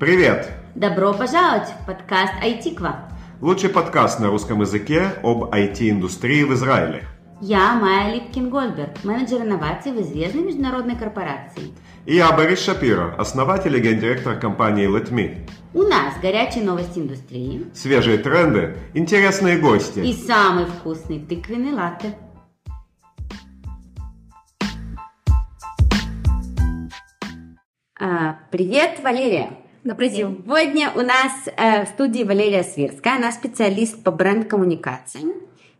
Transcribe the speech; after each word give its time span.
Привет! 0.00 0.48
Добро 0.74 1.12
пожаловать 1.12 1.68
в 1.68 1.86
подкаст 1.86 2.32
«Айтиква». 2.42 3.10
Лучший 3.42 3.68
подкаст 3.68 4.18
на 4.18 4.28
русском 4.28 4.62
языке 4.62 5.12
об 5.22 5.52
IT-индустрии 5.52 6.42
в 6.44 6.54
Израиле. 6.54 7.04
Я 7.42 7.74
Майя 7.74 8.14
Липкин-Гольберг, 8.14 9.00
менеджер 9.04 9.42
инноваций 9.42 9.92
в 9.92 10.00
известной 10.00 10.40
международной 10.40 10.96
корпорации. 10.96 11.74
И 12.06 12.16
я 12.16 12.32
Борис 12.32 12.64
Шапиро, 12.64 13.14
основатель 13.18 13.76
и 13.76 13.80
гендиректор 13.80 14.40
компании 14.40 14.88
LetMe. 14.88 15.46
У 15.74 15.82
нас 15.82 16.14
горячие 16.22 16.64
новости 16.64 16.98
индустрии. 16.98 17.66
Свежие 17.74 18.16
тренды, 18.16 18.78
интересные 18.94 19.58
гости. 19.58 19.98
И 19.98 20.14
самый 20.14 20.64
вкусный 20.64 21.18
тыквенный 21.18 21.74
латте. 21.74 22.16
А, 28.00 28.38
привет, 28.50 28.98
Валерия. 29.04 29.50
Добрый 29.82 30.10
день. 30.10 30.42
Сегодня 30.44 30.92
у 30.94 31.00
нас 31.00 31.32
э, 31.56 31.86
в 31.86 31.88
студии 31.88 32.22
Валерия 32.22 32.62
Свирская. 32.62 33.16
Она 33.16 33.32
специалист 33.32 34.02
по 34.04 34.10
бренд-коммуникации, 34.10 35.20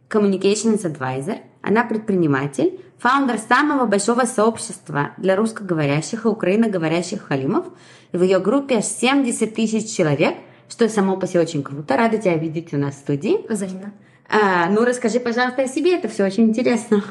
Communications 0.09 0.85
Advisor. 0.85 1.37
Она 1.61 1.85
предприниматель, 1.85 2.81
фаундер 2.99 3.37
самого 3.37 3.85
большого 3.85 4.23
сообщества 4.23 5.11
для 5.19 5.37
русскоговорящих 5.37 6.25
и 6.25 6.29
украиноговорящих 6.29 7.27
халимов. 7.27 7.67
В 8.13 8.23
ее 8.23 8.41
группе 8.41 8.79
аж 8.79 8.87
70 8.87 9.55
тысяч 9.55 9.95
человек, 9.95 10.35
что 10.71 10.89
само 10.89 11.19
по 11.19 11.27
себе 11.27 11.41
очень 11.41 11.63
круто. 11.63 11.95
Рада 11.95 12.17
тебя 12.17 12.37
видеть 12.37 12.73
у 12.73 12.79
нас 12.79 12.95
в 12.95 12.99
студии. 13.01 13.47
Взаимно. 13.53 13.93
А, 14.31 14.71
ну, 14.71 14.87
расскажи, 14.87 15.21
пожалуйста, 15.21 15.65
о 15.65 15.69
себе, 15.69 15.99
это 15.99 16.09
все 16.09 16.25
очень 16.25 16.45
интересно. 16.45 17.05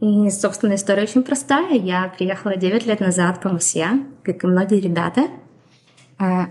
И, 0.00 0.28
собственно, 0.28 0.74
история 0.74 1.04
очень 1.04 1.22
простая. 1.22 1.72
Я 1.72 2.12
приехала 2.14 2.54
9 2.54 2.84
лет 2.84 3.00
назад 3.00 3.40
по 3.40 3.48
Москве, 3.48 3.86
как 4.24 4.44
и 4.44 4.46
многие 4.46 4.78
ребята. 4.78 5.28
А, 6.18 6.46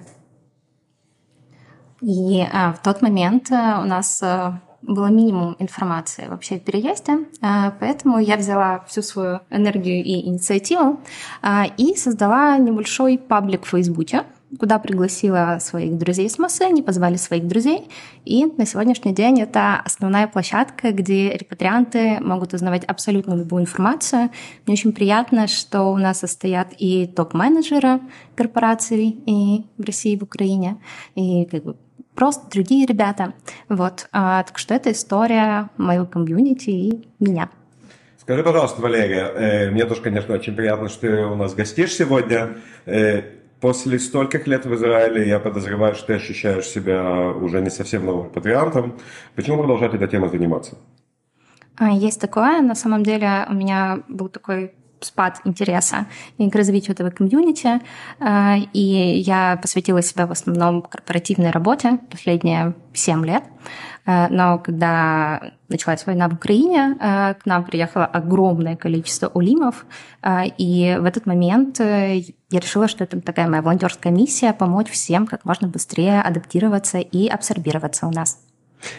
и 2.01 2.45
а, 2.51 2.73
в 2.73 2.81
тот 2.81 3.01
момент 3.01 3.51
а, 3.51 3.81
у 3.81 3.85
нас 3.85 4.21
было 4.81 5.07
минимум 5.07 5.55
информации 5.59 6.27
вообще 6.27 6.55
о 6.55 6.59
переезде, 6.59 7.19
поэтому 7.79 8.19
я 8.19 8.35
взяла 8.35 8.83
всю 8.85 9.01
свою 9.01 9.39
энергию 9.49 10.03
и 10.03 10.27
инициативу 10.27 10.99
и 11.77 11.95
создала 11.95 12.57
небольшой 12.57 13.17
паблик 13.17 13.63
в 13.63 13.69
Фейсбуке, 13.69 14.25
куда 14.59 14.79
пригласила 14.79 15.57
своих 15.59 15.97
друзей 15.97 16.29
с 16.29 16.37
Москвы, 16.37 16.67
они 16.67 16.81
позвали 16.81 17.15
своих 17.15 17.47
друзей. 17.47 17.87
И 18.25 18.45
на 18.45 18.65
сегодняшний 18.65 19.13
день 19.13 19.41
это 19.41 19.81
основная 19.83 20.27
площадка, 20.27 20.91
где 20.91 21.31
репатрианты 21.31 22.19
могут 22.19 22.53
узнавать 22.53 22.83
абсолютно 22.85 23.33
любую 23.33 23.63
информацию. 23.63 24.29
Мне 24.65 24.73
очень 24.73 24.93
приятно, 24.93 25.47
что 25.47 25.83
у 25.83 25.97
нас 25.97 26.19
состоят 26.19 26.69
и 26.77 27.07
топ-менеджеры 27.07 27.99
корпораций 28.35 29.17
и 29.25 29.65
в 29.77 29.85
России, 29.85 30.13
и 30.13 30.19
в 30.19 30.23
Украине, 30.23 30.77
и 31.15 31.45
как 31.45 31.63
бы 31.63 31.75
просто 32.15 32.49
другие 32.51 32.85
ребята. 32.85 33.33
Вот. 33.69 34.07
А, 34.11 34.43
так 34.43 34.57
что 34.57 34.73
это 34.73 34.91
история 34.91 35.69
моего 35.77 36.05
комьюнити 36.05 36.69
и 36.69 37.07
меня. 37.19 37.49
Скажи, 38.23 38.41
пожалуйста, 38.41 38.81
Валерия, 38.81 39.25
э, 39.35 39.69
мне 39.69 39.85
тоже, 39.85 40.01
конечно, 40.01 40.33
очень 40.33 40.55
приятно, 40.55 40.87
что 40.87 41.01
ты 41.01 41.25
у 41.25 41.35
нас 41.35 41.53
гостишь 41.53 41.93
сегодня. 41.93 42.57
Э, 42.85 43.23
После 43.63 43.97
стольких 43.97 44.45
лет 44.45 44.65
в 44.65 44.75
Израиле 44.75 45.25
я 45.25 45.39
подозреваю, 45.39 45.95
что 45.95 46.07
ты 46.07 46.13
ощущаешь 46.15 46.65
себя 46.65 47.29
уже 47.29 47.61
не 47.61 47.69
совсем 47.69 48.05
новым 48.05 48.29
патриантом. 48.29 48.99
Почему 49.35 49.57
продолжать 49.57 49.93
этой 49.93 50.09
темой 50.09 50.29
заниматься? 50.29 50.77
А, 51.77 51.89
есть 51.89 52.19
такое. 52.19 52.61
На 52.61 52.75
самом 52.75 53.03
деле 53.03 53.45
у 53.49 53.53
меня 53.53 54.03
был 54.09 54.27
такой 54.27 54.73
спад 55.05 55.41
интереса 55.45 56.07
и 56.37 56.49
к 56.49 56.55
развитию 56.55 56.93
этого 56.93 57.09
комьюнити. 57.09 57.81
А, 58.19 58.55
и 58.73 58.79
я 59.19 59.57
посвятила 59.61 60.01
себя 60.01 60.27
в 60.27 60.31
основном 60.31 60.81
корпоративной 60.81 61.51
работе 61.51 61.99
последние 62.09 62.73
7 62.93 63.25
лет. 63.25 63.43
А, 64.05 64.27
но 64.29 64.59
когда 64.59 65.53
началась 65.69 66.05
война 66.05 66.27
в 66.27 66.33
Украине, 66.33 66.97
а, 66.99 67.33
к 67.35 67.45
нам 67.45 67.63
приехало 67.63 68.05
огромное 68.05 68.75
количество 68.75 69.27
улимов, 69.27 69.85
и 70.57 70.97
в 70.99 71.05
этот 71.05 71.25
момент 71.25 71.81
э, 71.81 72.21
я 72.49 72.59
решила, 72.59 72.87
что 72.87 73.03
это 73.03 73.19
такая 73.19 73.49
моя 73.49 73.61
волонтерская 73.61 74.13
миссия 74.13 74.53
помочь 74.53 74.89
всем 74.89 75.27
как 75.27 75.43
можно 75.43 75.67
быстрее 75.67 76.21
адаптироваться 76.21 76.99
и 76.99 77.27
абсорбироваться 77.27 78.07
у 78.07 78.11
нас. 78.11 78.39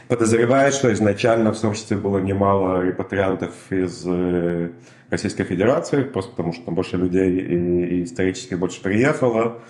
Подозреваю, 0.09 0.73
что 0.73 0.93
изначально 0.93 1.53
в 1.53 1.57
сообществе 1.57 1.97
было 1.97 2.19
немало 2.19 2.83
репатриантов 2.83 3.53
из 3.71 4.05
э, 4.07 4.71
Российской 5.11 5.45
Федерации, 5.45 6.03
просто 6.03 6.31
потому 6.31 6.53
что 6.53 6.65
там 6.65 6.75
больше 6.75 6.97
людей 6.97 7.39
и, 7.39 7.99
и 7.99 8.05
исторически 8.05 8.55
больше 8.55 8.83
приехало. 8.83 9.63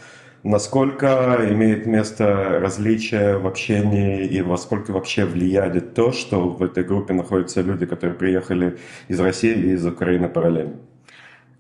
Насколько 0.42 1.38
имеет 1.50 1.86
место 1.86 2.58
различия 2.60 3.38
в 3.38 3.46
общении 3.46 4.26
и 4.26 4.42
во 4.42 4.58
сколько 4.58 4.92
вообще 4.92 5.24
влияет 5.24 5.94
то, 5.94 6.12
что 6.12 6.50
в 6.50 6.62
этой 6.62 6.84
группе 6.84 7.14
находятся 7.14 7.62
люди, 7.62 7.86
которые 7.86 8.14
приехали 8.14 8.76
из 9.08 9.18
России 9.20 9.54
и 9.54 9.72
из 9.72 9.86
Украины 9.86 10.28
параллельно? 10.28 10.76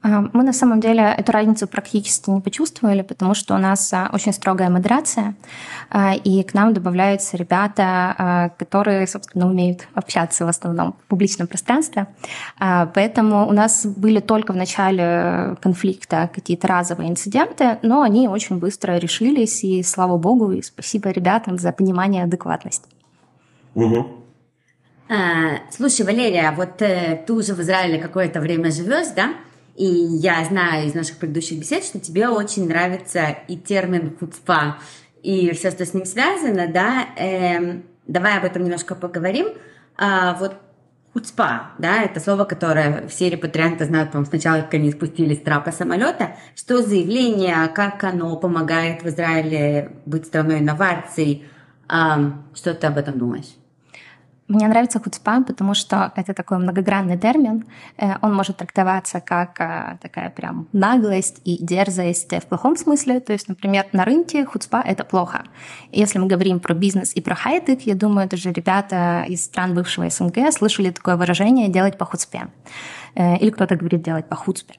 А, 0.04 0.28
мы 0.34 0.44
на 0.44 0.52
самом 0.52 0.80
деле 0.80 1.02
эту 1.02 1.32
разницу 1.32 1.66
практически 1.66 2.28
не 2.28 2.42
почувствовали, 2.42 3.00
потому 3.00 3.34
что 3.34 3.54
у 3.54 3.58
нас 3.58 3.90
а, 3.92 4.10
очень 4.12 4.34
строгая 4.34 4.68
модерация, 4.68 5.34
а, 5.88 6.14
и 6.14 6.42
к 6.42 6.52
нам 6.52 6.74
добавляются 6.74 7.38
ребята, 7.38 8.52
которые, 8.58 9.06
собственно, 9.06 9.48
умеют 9.48 9.88
общаться 9.94 10.44
в 10.44 10.48
основном 10.48 10.92
в 10.92 11.08
публичном 11.08 11.46
пространстве. 11.46 12.06
Поэтому 12.58 13.48
у 13.48 13.52
нас 13.52 13.86
были 13.86 14.20
только 14.20 14.52
в 14.52 14.56
начале 14.56 15.56
конфликта 15.62 16.30
какие-то 16.32 16.68
разовые 16.68 17.08
инциденты, 17.08 17.78
но 17.82 18.02
они 18.02 18.28
очень 18.28 18.58
быстро 18.58 18.98
решились, 18.98 19.64
и 19.64 19.82
слава 19.82 20.18
богу, 20.18 20.52
и 20.52 20.62
спасибо 20.62 21.10
ребятам 21.10 21.58
за 21.58 21.72
понимание 21.72 22.22
и 22.22 22.24
адекватность. 22.26 22.84
Угу. 23.74 24.06
А, 25.08 25.60
слушай, 25.70 26.04
Валерия, 26.04 26.52
вот 26.56 26.82
э, 26.82 27.22
ты 27.26 27.32
уже 27.32 27.54
в 27.54 27.60
Израиле 27.60 27.98
какое-то 27.98 28.40
время 28.40 28.70
живешь, 28.70 29.08
да? 29.14 29.30
И 29.76 29.84
я 29.84 30.44
знаю 30.44 30.86
из 30.86 30.94
наших 30.94 31.18
предыдущих 31.18 31.58
бесед, 31.58 31.84
что 31.84 31.98
тебе 31.98 32.28
очень 32.28 32.68
нравится 32.68 33.36
и 33.48 33.56
термин 33.56 34.16
«хуцпа», 34.18 34.78
и 35.22 35.52
все, 35.52 35.70
что 35.70 35.86
с 35.86 35.94
ним 35.94 36.04
связано, 36.04 36.68
да. 36.68 37.06
Эм, 37.16 37.84
давай 38.06 38.38
об 38.38 38.44
этом 38.44 38.62
немножко 38.62 38.94
поговорим. 38.94 39.48
А, 39.96 40.34
вот 40.34 40.56
хуцпа, 41.14 41.70
да, 41.78 42.02
это 42.02 42.20
слово, 42.20 42.44
которое 42.44 43.08
все 43.08 43.30
репатрианты 43.30 43.86
знают, 43.86 44.12
по 44.12 44.22
сначала, 44.24 44.60
как 44.60 44.74
они 44.74 44.92
спустились 44.92 45.38
с 45.38 45.42
трапа 45.42 45.72
самолета. 45.72 46.36
Что 46.54 46.82
заявление, 46.82 47.68
как 47.68 48.04
оно 48.04 48.36
помогает 48.36 49.02
в 49.02 49.08
Израиле 49.08 49.92
быть 50.04 50.26
страной 50.26 50.58
инноваций? 50.58 51.46
А, 51.88 52.42
что 52.54 52.74
ты 52.74 52.86
об 52.86 52.98
этом 52.98 53.18
думаешь? 53.18 53.56
Мне 54.46 54.68
нравится 54.68 55.00
хуцпа, 55.00 55.42
потому 55.42 55.72
что 55.72 56.12
это 56.16 56.34
такой 56.34 56.58
многогранный 56.58 57.16
термин. 57.16 57.64
Э, 57.96 58.16
он 58.20 58.34
может 58.34 58.58
трактоваться 58.58 59.20
как 59.20 59.58
э, 59.58 59.98
такая 60.02 60.28
прям 60.28 60.68
наглость 60.72 61.40
и 61.44 61.56
дерзость 61.64 62.30
в 62.32 62.46
плохом 62.46 62.76
смысле. 62.76 63.20
То 63.20 63.32
есть, 63.32 63.48
например, 63.48 63.86
на 63.92 64.04
рынке 64.04 64.44
хуцпа— 64.44 64.82
это 64.84 65.04
плохо. 65.04 65.44
Если 65.92 66.18
мы 66.18 66.26
говорим 66.26 66.60
про 66.60 66.74
бизнес 66.74 67.16
и 67.16 67.22
про 67.22 67.34
хайтек, 67.34 67.82
я 67.82 67.94
думаю, 67.94 68.28
даже 68.28 68.52
ребята 68.52 69.24
из 69.26 69.44
стран 69.44 69.74
бывшего 69.74 70.10
СНГ 70.10 70.52
слышали 70.52 70.90
такое 70.90 71.16
выражение 71.16 71.68
«делать 71.68 71.96
по 71.96 72.04
хуцпе». 72.04 72.48
Э, 73.14 73.38
или 73.38 73.50
кто-то 73.50 73.76
говорит 73.76 74.02
«делать 74.02 74.28
по 74.28 74.36
хуцпе». 74.36 74.74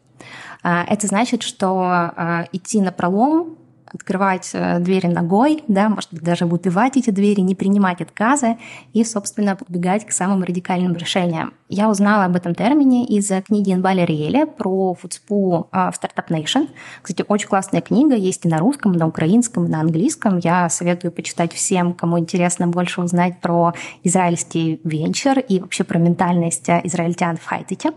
Это 0.64 1.06
значит, 1.06 1.44
что 1.44 2.12
идти 2.52 2.82
на 2.82 2.92
пролом 2.92 3.56
открывать 3.96 4.52
э, 4.54 4.80
двери 4.80 5.08
ногой, 5.08 5.64
да, 5.68 5.90
может 5.90 6.14
быть, 6.14 6.24
даже 6.24 6.46
выбивать 6.46 6.98
эти 6.98 7.10
двери, 7.10 7.42
не 7.42 7.56
принимать 7.56 8.02
отказы 8.02 8.58
и, 8.94 9.04
собственно, 9.04 9.56
подбегать 9.56 10.06
к 10.06 10.12
самым 10.12 10.44
радикальным 10.44 10.96
решениям. 10.96 11.54
Я 11.68 11.90
узнала 11.90 12.26
об 12.26 12.36
этом 12.36 12.54
термине 12.54 13.06
из 13.06 13.32
книги 13.46 13.74
Инбали 13.74 14.02
Риэля 14.02 14.46
про 14.46 14.94
фудспу 14.94 15.68
в 15.72 15.76
Startup 15.76 16.28
Nation. 16.30 16.70
Кстати, 17.02 17.26
очень 17.28 17.48
классная 17.48 17.82
книга, 17.82 18.16
есть 18.16 18.46
и 18.46 18.50
на 18.50 18.60
русском, 18.60 18.94
и 18.94 18.98
на 18.98 19.08
украинском, 19.08 19.66
и 19.66 19.70
на 19.70 19.80
английском. 19.80 20.38
Я 20.38 20.70
советую 20.70 21.12
почитать 21.12 21.54
всем, 21.54 21.94
кому 21.94 22.20
интересно 22.20 22.68
больше 22.68 23.02
узнать 23.02 23.42
про 23.42 23.74
израильский 24.04 24.80
венчур 24.84 25.40
и 25.40 25.60
вообще 25.60 25.84
про 25.84 25.98
ментальность 25.98 26.70
израильтян 26.70 27.38
в 27.38 27.46
хайтеке. 27.46 27.92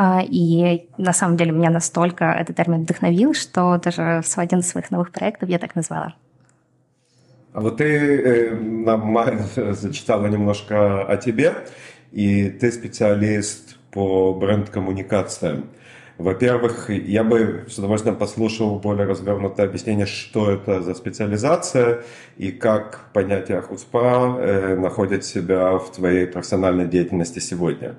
А, 0.00 0.22
и 0.22 0.86
на 0.96 1.12
самом 1.12 1.36
деле 1.36 1.50
меня 1.50 1.70
настолько 1.70 2.26
этот 2.26 2.54
термин 2.54 2.82
вдохновил, 2.82 3.34
что 3.34 3.78
даже 3.78 4.22
в 4.22 4.38
один 4.38 4.60
из 4.60 4.68
своих 4.68 4.92
новых 4.92 5.10
проектов 5.10 5.48
я 5.48 5.58
так 5.58 5.74
назвала. 5.74 6.14
А 7.52 7.60
вот 7.60 7.78
ты 7.78 7.84
э, 7.84 8.54
нам 8.54 9.18
зачитала 9.56 10.28
немножко 10.28 11.02
о 11.02 11.16
тебе, 11.16 11.52
и 12.12 12.48
ты 12.48 12.70
специалист 12.70 13.76
по 13.90 14.34
бренд-коммуникациям. 14.34 15.64
Во-первых, 16.16 16.90
я 16.90 17.24
бы 17.24 17.64
с 17.68 17.76
удовольствием 17.78 18.14
послушал 18.14 18.78
более 18.78 19.04
развернутое 19.04 19.66
объяснение, 19.66 20.06
что 20.06 20.52
это 20.52 20.80
за 20.80 20.94
специализация 20.94 22.04
и 22.36 22.52
как 22.52 23.10
понятие 23.12 23.62
хуцпа 23.62 24.36
э, 24.38 24.76
находит 24.76 25.24
себя 25.24 25.76
в 25.76 25.90
твоей 25.90 26.28
профессиональной 26.28 26.86
деятельности 26.86 27.40
сегодня. 27.40 27.96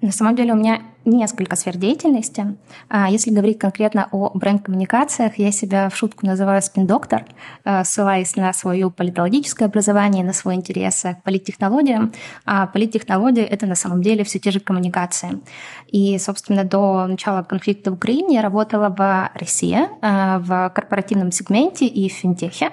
На 0.00 0.12
самом 0.12 0.36
деле 0.36 0.52
у 0.52 0.56
меня 0.56 0.82
несколько 1.04 1.56
сфер 1.56 1.76
деятельности. 1.76 2.56
А, 2.88 3.10
если 3.10 3.30
говорить 3.30 3.58
конкретно 3.58 4.08
о 4.10 4.30
бренд-коммуникациях, 4.34 5.38
я 5.38 5.52
себя 5.52 5.88
в 5.88 5.96
шутку 5.96 6.26
называю 6.26 6.62
спин-доктор, 6.62 7.24
а, 7.64 7.84
ссылаясь 7.84 8.36
на 8.36 8.52
свое 8.52 8.90
политологическое 8.90 9.66
образование, 9.66 10.24
на 10.24 10.32
свой 10.32 10.54
интерес 10.54 11.02
к 11.02 11.22
политтехнологиям. 11.22 12.12
А 12.46 12.66
политтехнологии— 12.66 13.42
это 13.44 13.66
на 13.66 13.74
самом 13.74 14.02
деле 14.02 14.24
все 14.24 14.38
те 14.38 14.50
же 14.50 14.60
коммуникации. 14.60 15.40
И, 15.88 16.18
собственно, 16.18 16.64
до 16.64 17.06
начала 17.06 17.42
конфликта 17.42 17.90
в 17.90 17.94
Украине 17.94 18.36
я 18.36 18.42
работала 18.42 18.88
в 18.88 19.30
России, 19.34 19.78
а, 20.00 20.38
в 20.38 20.70
корпоративном 20.74 21.32
сегменте 21.32 21.86
и 21.86 22.08
в 22.08 22.12
финтехе, 22.12 22.70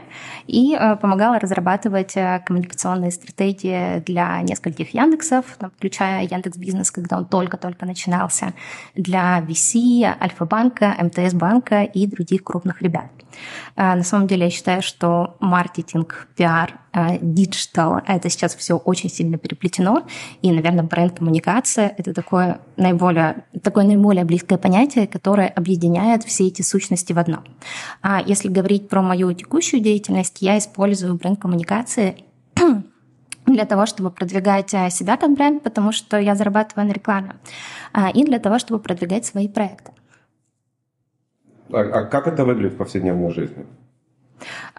и 0.47 0.77
помогала 1.01 1.39
разрабатывать 1.39 2.15
коммуникационные 2.45 3.11
стратегии 3.11 3.99
для 3.99 4.41
нескольких 4.41 4.93
Яндексов, 4.93 5.57
включая 5.77 6.23
Яндекс 6.23 6.57
Бизнес, 6.57 6.91
когда 6.91 7.17
он 7.17 7.25
только-только 7.25 7.85
начинал 7.85 8.20
создался 8.21 8.53
для 8.95 9.39
VC, 9.39 10.03
Альфа-банка, 10.21 10.95
МТС-банка 10.99 11.83
и 11.83 12.07
других 12.07 12.43
крупных 12.43 12.81
ребят. 12.81 13.09
А, 13.75 13.95
на 13.95 14.03
самом 14.03 14.27
деле 14.27 14.45
я 14.45 14.49
считаю, 14.49 14.81
что 14.81 15.37
маркетинг, 15.39 16.27
пиар, 16.35 16.79
а, 16.91 17.17
digital— 17.21 18.01
это 18.07 18.29
сейчас 18.29 18.55
все 18.55 18.75
очень 18.75 19.09
сильно 19.09 19.37
переплетено, 19.37 20.05
и, 20.41 20.51
наверное, 20.51 20.83
бренд-коммуникация— 20.83 21.93
это 21.97 22.13
такое 22.13 22.59
наиболее, 22.75 23.45
такое 23.63 23.85
наиболее 23.85 24.25
близкое 24.25 24.57
понятие, 24.57 25.07
которое 25.07 25.47
объединяет 25.47 26.23
все 26.23 26.47
эти 26.47 26.61
сущности 26.61 27.13
в 27.13 27.19
одно. 27.19 27.43
А 28.01 28.21
если 28.21 28.49
говорить 28.49 28.89
про 28.89 29.01
мою 29.01 29.31
текущую 29.33 29.81
деятельность, 29.81 30.41
я 30.41 30.57
использую 30.57 31.15
бренд-коммуникации 31.15 32.25
для 33.45 33.65
того, 33.65 33.85
чтобы 33.85 34.11
продвигать 34.11 34.73
э, 34.73 34.89
себя 34.89 35.17
как 35.17 35.31
бренд, 35.33 35.63
потому 35.63 35.91
что 35.91 36.17
я 36.17 36.35
зарабатываю 36.35 36.87
на 36.87 36.93
рекламе, 36.93 37.35
а, 37.93 38.09
и 38.09 38.23
для 38.23 38.39
того, 38.39 38.59
чтобы 38.59 38.79
продвигать 38.79 39.25
свои 39.25 39.47
проекты. 39.47 39.91
А, 41.71 41.79
а 41.79 42.05
как 42.05 42.27
это 42.27 42.45
выглядит 42.45 42.73
в 42.73 42.77
повседневной 42.77 43.31
жизни? 43.31 43.65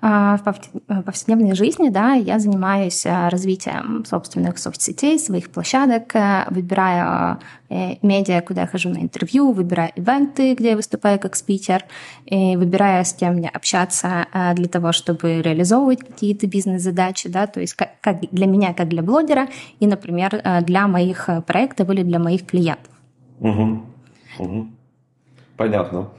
А, 0.00 0.36
в 0.38 0.42
э, 0.88 1.02
повседневной 1.02 1.54
жизни, 1.54 1.88
да, 1.88 2.14
я 2.14 2.38
занимаюсь 2.38 3.06
э, 3.06 3.28
развитием 3.28 4.04
собственных 4.04 4.58
соцсетей, 4.58 5.18
своих 5.18 5.50
площадок, 5.50 6.14
э, 6.14 6.44
выбираю 6.50 7.38
медиа, 8.02 8.42
куда 8.42 8.62
я 8.62 8.66
хожу 8.66 8.90
на 8.90 8.98
интервью, 8.98 9.52
выбираю 9.52 9.90
ивенты, 9.96 10.54
где 10.54 10.70
я 10.70 10.76
выступаю 10.76 11.18
как 11.18 11.34
спикер, 11.36 11.84
и 12.26 12.54
выбираю, 12.56 13.02
с 13.02 13.14
кем 13.14 13.36
мне 13.36 13.48
общаться 13.48 14.26
для 14.54 14.68
того, 14.68 14.92
чтобы 14.92 15.40
реализовывать 15.40 16.00
какие-то 16.00 16.46
бизнес-задачи, 16.46 17.30
да, 17.30 17.46
то 17.46 17.60
есть 17.60 17.72
как, 17.72 17.98
как 18.02 18.20
для 18.30 18.46
меня, 18.46 18.74
как 18.74 18.88
для 18.88 19.02
блогера, 19.02 19.48
и, 19.80 19.86
например, 19.86 20.42
для 20.66 20.86
моих 20.86 21.30
проектов 21.46 21.88
или 21.88 22.02
для 22.02 22.18
моих 22.18 22.44
клиентов. 22.44 22.92
Угу. 23.40 23.82
Угу. 24.38 24.66
Понятно. 25.56 26.10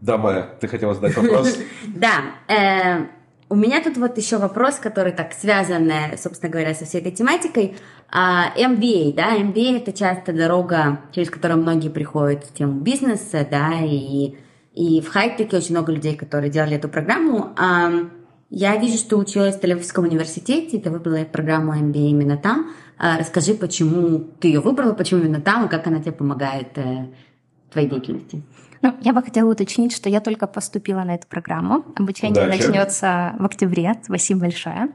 Да, 0.00 0.16
Майя, 0.16 0.48
ты 0.60 0.68
хотела 0.68 0.94
задать 0.94 1.16
вопрос? 1.16 1.58
Да. 1.86 2.34
Э, 2.48 3.06
у 3.50 3.56
меня 3.56 3.82
тут 3.82 3.96
вот 3.96 4.16
еще 4.18 4.36
вопрос, 4.38 4.76
который 4.76 5.12
так 5.12 5.32
связан, 5.32 5.90
собственно 6.16 6.52
говоря, 6.52 6.74
со 6.74 6.84
всей 6.84 7.00
этой 7.00 7.12
тематикой. 7.12 7.76
MBA, 8.12 9.10
а, 9.10 9.12
да, 9.16 9.36
MBA 9.36 9.78
это 9.78 9.92
часто 9.92 10.32
дорога, 10.32 11.00
через 11.12 11.30
которую 11.30 11.60
многие 11.60 11.88
приходят 11.88 12.44
в 12.44 12.54
тему 12.54 12.80
бизнеса, 12.80 13.46
да, 13.50 13.72
и, 13.82 14.34
и 14.74 15.00
в 15.00 15.08
хай-теке 15.08 15.56
очень 15.56 15.72
много 15.72 15.92
людей, 15.92 16.14
которые 16.14 16.50
делали 16.50 16.76
эту 16.76 16.88
программу. 16.88 17.54
Я 18.50 18.76
вижу, 18.76 18.96
что 18.96 19.18
училась 19.18 19.56
в 19.56 19.60
Тель-Авивском 19.62 20.06
университете, 20.06 20.78
ты 20.78 20.90
выбрала 20.90 21.24
программу 21.24 21.74
MBA 21.74 22.08
именно 22.08 22.38
там. 22.38 22.70
А, 22.96 23.18
расскажи, 23.18 23.54
почему 23.54 24.20
ты 24.40 24.48
ее 24.48 24.60
выбрала, 24.60 24.94
почему 24.94 25.20
именно 25.20 25.40
там, 25.40 25.66
и 25.66 25.68
как 25.68 25.86
она 25.86 26.00
тебе 26.00 26.12
помогает 26.12 26.76
э, 26.76 27.08
в 27.68 27.72
твоей 27.72 27.88
деятельности. 27.88 28.42
Ну, 28.82 28.94
я 29.00 29.12
бы 29.12 29.22
хотела 29.22 29.50
уточнить, 29.50 29.94
что 29.94 30.08
я 30.08 30.20
только 30.20 30.46
поступила 30.46 31.02
на 31.02 31.14
эту 31.14 31.26
программу. 31.26 31.84
Обучение 31.96 32.44
Удачи. 32.44 32.66
начнется 32.66 33.34
в 33.38 33.44
октябре. 33.44 33.94
Спасибо 34.04 34.40
большое. 34.40 34.88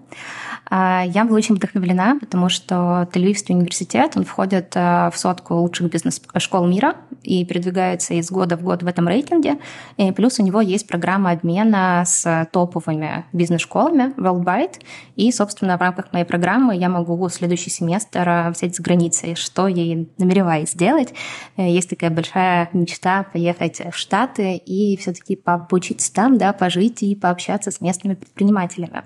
А, 0.69 1.03
я 1.05 1.25
была 1.25 1.37
очень 1.37 1.55
вдохновлена, 1.55 2.17
потому 2.19 2.49
что 2.49 3.07
Тель-Авивский 3.13 3.53
университет, 3.55 4.13
он 4.15 4.23
входит 4.23 4.73
а, 4.75 5.11
в 5.11 5.17
сотку 5.17 5.55
лучших 5.55 5.89
бизнес-школ 5.89 6.67
мира 6.67 6.95
и 7.21 7.45
передвигается 7.45 8.13
из 8.13 8.31
года 8.31 8.57
в 8.57 8.63
год 8.63 8.83
в 8.83 8.87
этом 8.87 9.07
рейтинге. 9.07 9.57
И 9.97 10.11
плюс 10.11 10.39
у 10.39 10.43
него 10.43 10.61
есть 10.61 10.87
программа 10.87 11.31
обмена 11.31 12.03
с 12.05 12.47
топовыми 12.51 13.25
бизнес-школами 13.33 14.13
Worldwide. 14.17 14.81
И, 15.15 15.31
собственно, 15.31 15.77
в 15.77 15.81
рамках 15.81 16.11
моей 16.13 16.25
программы 16.25 16.75
я 16.75 16.89
могу 16.89 17.27
следующий 17.29 17.69
семестр 17.69 18.51
взять 18.55 18.75
с 18.75 18.79
границей, 18.79 19.35
что 19.35 19.67
я 19.67 19.83
и 19.83 20.07
намереваюсь 20.17 20.71
сделать. 20.71 21.13
Э, 21.57 21.69
есть 21.69 21.89
такая 21.89 22.09
большая 22.09 22.69
мечта 22.73 23.23
поехать 23.31 23.81
в 23.91 23.95
Штаты 23.95 24.55
и 24.55 24.97
все-таки 24.97 25.35
поучиться 25.35 26.13
там, 26.13 26.37
да, 26.37 26.53
пожить 26.53 27.03
и 27.03 27.15
пообщаться 27.15 27.71
с 27.71 27.81
местными 27.81 28.15
предпринимателями. 28.15 29.03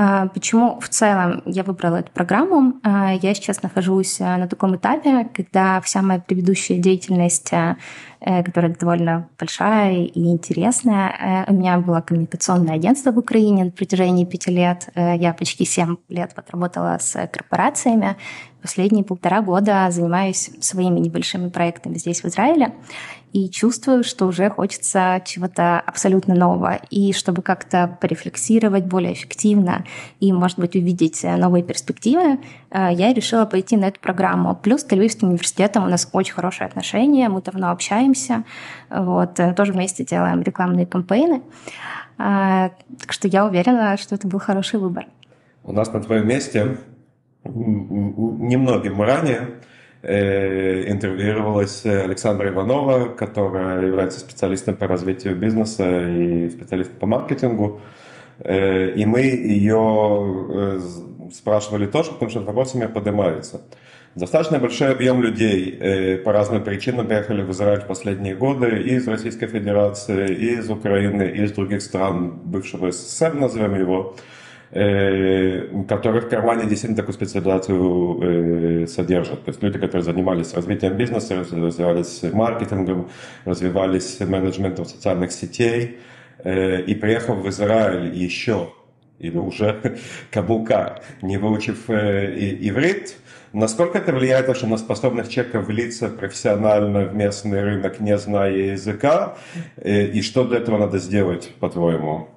А, 0.00 0.28
почему 0.28 0.78
в 0.78 0.88
целом 0.88 1.42
я 1.44 1.64
выбрала 1.64 1.96
эту 1.96 2.12
программу? 2.12 2.74
А, 2.84 3.14
я 3.14 3.34
сейчас 3.34 3.62
нахожусь 3.62 4.20
а, 4.20 4.36
на 4.36 4.46
таком 4.46 4.76
этапе, 4.76 5.28
когда 5.34 5.80
вся 5.80 6.02
моя 6.02 6.20
предыдущая 6.20 6.78
деятельность, 6.78 7.52
э, 7.52 8.44
которая 8.44 8.76
довольно 8.78 9.28
большая 9.36 10.04
и 10.04 10.30
интересная, 10.30 11.46
э, 11.48 11.52
у 11.52 11.54
меня 11.56 11.78
было 11.78 12.00
коммуникационное 12.00 12.76
агентство 12.76 13.10
в 13.10 13.18
Украине 13.18 13.64
на 13.64 13.70
протяжении 13.72 14.24
пяти 14.24 14.52
лет. 14.52 14.88
Э, 14.94 15.16
я 15.16 15.32
почти 15.34 15.64
семь 15.64 15.96
лет 16.08 16.30
отработала 16.36 16.98
с 17.00 17.26
корпорациями. 17.26 18.16
Последние 18.62 19.02
полтора 19.04 19.42
года 19.42 19.88
занимаюсь 19.90 20.50
своими 20.60 21.00
небольшими 21.00 21.48
проектами 21.48 21.94
здесь, 21.94 22.22
в 22.22 22.26
Израиле 22.26 22.72
и 23.32 23.48
чувствую, 23.50 24.04
что 24.04 24.26
уже 24.26 24.48
хочется 24.50 25.20
чего-то 25.24 25.80
абсолютно 25.80 26.34
нового. 26.34 26.80
И 26.90 27.12
чтобы 27.12 27.42
как-то 27.42 27.98
порефлексировать 28.00 28.84
более 28.84 29.12
эффективно 29.12 29.84
и, 30.20 30.32
может 30.32 30.58
быть, 30.58 30.74
увидеть 30.76 31.22
новые 31.24 31.62
перспективы, 31.62 32.38
э, 32.70 32.88
я 32.92 33.12
решила 33.12 33.44
пойти 33.44 33.76
на 33.76 33.86
эту 33.86 34.00
программу. 34.00 34.54
Плюс 34.54 34.82
с 34.82 34.86
Тель-Авивским 34.86 35.26
университетом 35.26 35.84
у 35.84 35.88
нас 35.88 36.08
очень 36.12 36.34
хорошие 36.34 36.66
отношения, 36.66 37.28
мы 37.28 37.42
давно 37.42 37.70
общаемся, 37.70 38.44
вот, 38.90 39.38
э, 39.40 39.52
тоже 39.54 39.72
вместе 39.72 40.04
делаем 40.04 40.42
рекламные 40.42 40.86
кампейны. 40.86 41.42
Э, 42.18 42.70
так 42.98 43.12
что 43.12 43.28
я 43.28 43.44
уверена, 43.44 43.96
что 43.96 44.14
это 44.14 44.26
был 44.26 44.38
хороший 44.38 44.80
выбор. 44.80 45.06
У 45.64 45.72
нас 45.72 45.92
на 45.92 46.00
твоем 46.00 46.26
месте 46.26 46.78
немногим 47.44 49.00
ранее 49.02 49.48
Э, 49.48 49.54
интервьюировалась 50.08 51.84
Александра 51.84 52.48
Иванова, 52.48 53.08
которая 53.08 53.86
является 53.86 54.20
специалистом 54.20 54.76
по 54.76 54.86
развитию 54.86 55.36
бизнеса 55.36 56.08
и 56.08 56.48
специалистом 56.48 56.96
по 56.98 57.06
маркетингу. 57.06 57.80
Э, 58.40 58.90
и 58.90 59.04
мы 59.04 59.20
ее 59.20 60.48
э, 60.50 60.80
спрашивали 61.34 61.86
тоже, 61.86 62.12
потому 62.12 62.30
что 62.30 62.40
вопрос 62.40 62.74
мне 62.74 62.88
поднимается. 62.88 63.60
Достаточно 64.14 64.58
большой 64.58 64.92
объем 64.92 65.22
людей 65.22 66.16
по 66.24 66.32
разным 66.32 66.64
причинам 66.64 67.06
приехали 67.06 67.42
в 67.42 67.52
Израиль 67.52 67.80
в 67.80 67.86
последние 67.86 68.34
годы 68.34 68.82
из 68.82 69.06
Российской 69.06 69.46
Федерации, 69.46 70.34
из 70.34 70.68
Украины, 70.70 71.22
из 71.22 71.52
других 71.52 71.82
стран 71.82 72.30
бывшего 72.44 72.90
СССР, 72.90 73.34
назовем 73.34 73.78
его. 73.78 74.16
Э, 74.70 75.84
которые 75.88 76.20
в 76.20 76.28
кармане 76.28 76.66
действительно 76.66 76.96
такую 76.96 77.14
специализацию 77.14 78.82
э, 78.82 78.86
содержат. 78.86 79.42
То 79.44 79.50
есть 79.50 79.62
люди, 79.62 79.78
которые 79.78 80.02
занимались 80.02 80.52
развитием 80.52 80.94
бизнеса, 80.94 81.36
развивались 81.36 82.22
маркетингом, 82.34 83.08
развивались 83.46 84.20
менеджментом 84.20 84.84
социальных 84.84 85.32
сетей. 85.32 86.00
Э, 86.44 86.82
и 86.82 86.94
приехав 86.94 87.38
в 87.38 87.48
Израиль 87.48 88.14
еще, 88.14 88.68
или 89.18 89.38
уже 89.38 89.98
кому 90.30 90.64
как, 90.64 91.02
не 91.22 91.38
выучив 91.38 91.88
иврит, 91.88 93.16
Насколько 93.54 93.96
это 93.96 94.12
влияет 94.12 94.46
вообще 94.48 94.66
на 94.66 94.76
способность 94.76 95.30
человека 95.30 95.60
влиться 95.60 96.10
профессионально 96.10 97.06
в 97.06 97.14
местный 97.14 97.62
рынок, 97.62 97.98
не 97.98 98.18
зная 98.18 98.52
языка? 98.52 99.38
И 99.82 100.20
что 100.20 100.44
для 100.44 100.58
этого 100.58 100.76
надо 100.76 100.98
сделать, 100.98 101.50
по-твоему? 101.58 102.28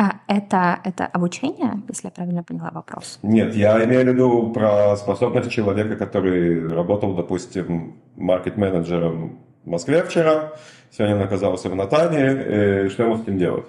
А 0.00 0.20
это, 0.28 0.78
это 0.84 1.06
обучение, 1.06 1.82
если 1.88 2.06
я 2.06 2.12
правильно 2.12 2.44
поняла 2.44 2.70
вопрос? 2.70 3.18
Нет, 3.24 3.56
я 3.56 3.84
имею 3.84 4.04
в 4.04 4.08
виду 4.08 4.52
про 4.52 4.96
способность 4.96 5.50
человека, 5.50 5.96
который 5.96 6.68
работал, 6.68 7.16
допустим, 7.16 7.96
маркет-менеджером 8.16 9.40
в 9.64 9.68
Москве 9.68 10.04
вчера, 10.04 10.52
сегодня 10.92 11.16
он 11.16 11.22
оказался 11.22 11.68
в 11.68 11.74
Натане, 11.74 12.88
что 12.90 13.02
ему 13.02 13.16
с 13.16 13.22
этим 13.22 13.38
делать? 13.38 13.66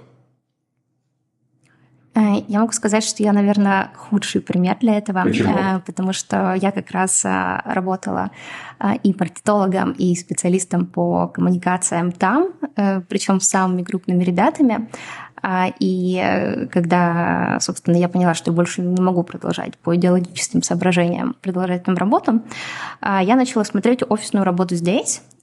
Э, 2.19 2.43
я 2.47 2.59
могу 2.59 2.71
сказать, 2.73 3.03
что 3.03 3.23
я, 3.23 3.33
наверное, 3.33 3.91
худший 3.95 4.41
пример 4.41 4.77
для 4.79 4.97
этого, 4.97 5.23
Почему? 5.23 5.57
Э, 5.57 5.79
потому 5.85 6.13
что 6.13 6.53
я 6.53 6.71
как 6.71 6.91
раз 6.91 7.23
э, 7.23 7.61
работала 7.65 8.31
и 9.03 9.13
маркетологом, 9.17 9.91
и 9.91 10.15
специалистом 10.15 10.85
по 10.85 11.27
коммуникациям 11.27 12.13
там, 12.13 12.51
причем 13.09 13.41
с 13.41 13.49
самыми 13.49 13.83
крупными 13.83 14.23
ребятами. 14.23 14.89
И 15.81 16.67
когда, 16.71 17.57
собственно, 17.59 17.97
я 17.97 18.07
поняла, 18.07 18.33
что 18.35 18.53
больше 18.53 18.81
не 18.81 19.01
могу 19.01 19.23
продолжать 19.23 19.77
по 19.79 19.93
идеологическим 19.97 20.63
соображениям 20.63 21.35
продолжать 21.41 21.83
там 21.83 21.95
работу, 21.95 22.41
я 23.01 23.35
начала 23.35 23.65
смотреть 23.65 24.01
офисную 24.07 24.45
работу 24.45 24.75
здесь, 24.75 25.21
а, 25.21 25.38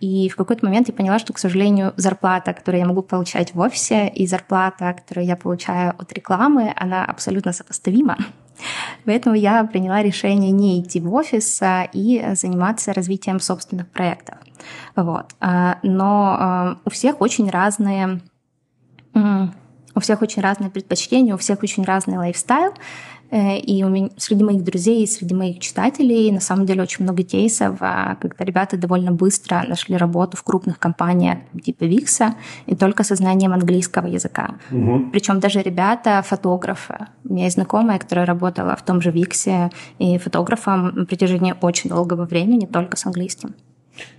и 0.00 0.28
в 0.28 0.36
какой-то 0.36 0.64
момент 0.64 0.88
я 0.88 0.94
поняла, 0.94 1.18
что, 1.18 1.32
к 1.32 1.38
сожалению, 1.38 1.92
зарплата, 1.96 2.52
которую 2.52 2.80
я 2.80 2.86
могу 2.86 3.02
получать 3.02 3.54
в 3.54 3.60
офисе, 3.60 4.08
и 4.08 4.26
зарплата, 4.26 4.94
которую 4.94 5.26
я 5.26 5.36
получаю 5.36 5.94
от 5.98 6.12
рекламы, 6.12 6.72
она 6.76 7.04
абсолютно 7.04 7.52
сопоставима. 7.52 8.16
Поэтому 9.04 9.34
я 9.34 9.64
приняла 9.64 10.02
решение 10.02 10.52
не 10.52 10.80
идти 10.80 11.00
в 11.00 11.12
офис 11.12 11.60
а, 11.60 11.88
и 11.92 12.34
заниматься 12.34 12.92
развитием 12.92 13.40
собственных 13.40 13.88
проектов. 13.88 14.36
Вот. 14.94 15.34
А, 15.40 15.78
но 15.82 16.78
у 16.84 16.90
всех 16.90 17.20
очень 17.20 17.50
разные 17.50 18.20
у 19.98 20.00
всех 20.00 20.22
очень 20.22 20.42
разные 20.42 20.70
предпочтения, 20.70 21.34
у 21.34 21.38
всех 21.38 21.60
очень 21.62 21.84
разный 21.84 22.18
лайфстайл. 22.18 22.72
Э, 23.30 23.58
и 23.58 23.84
у 23.84 23.88
меня, 23.88 24.08
среди 24.16 24.42
моих 24.42 24.64
друзей, 24.64 25.06
среди 25.06 25.34
моих 25.34 25.60
читателей 25.60 26.32
на 26.32 26.40
самом 26.40 26.66
деле 26.66 26.82
очень 26.82 27.04
много 27.04 27.22
кейсов, 27.22 27.76
а, 27.80 28.16
когда 28.16 28.44
ребята 28.44 28.76
довольно 28.76 29.12
быстро 29.12 29.64
нашли 29.68 29.96
работу 29.96 30.36
в 30.36 30.42
крупных 30.42 30.78
компаниях 30.78 31.38
типа 31.62 31.84
Викса 31.84 32.34
и 32.66 32.74
только 32.74 33.04
со 33.04 33.14
знанием 33.14 33.52
английского 33.52 34.06
языка. 34.06 34.54
Угу. 34.70 35.10
Причем 35.12 35.40
даже 35.40 35.62
ребята 35.62 36.22
фотографы. 36.22 37.06
У 37.24 37.34
меня 37.34 37.44
есть 37.44 37.56
знакомая, 37.56 37.98
которая 37.98 38.26
работала 38.26 38.76
в 38.76 38.82
том 38.82 39.00
же 39.02 39.10
Виксе 39.10 39.70
и 39.98 40.18
фотографом 40.18 40.94
на 40.94 41.04
протяжении 41.04 41.54
очень 41.60 41.90
долгого 41.90 42.24
времени 42.24 42.66
только 42.66 42.96
с 42.96 43.06
английским. 43.06 43.54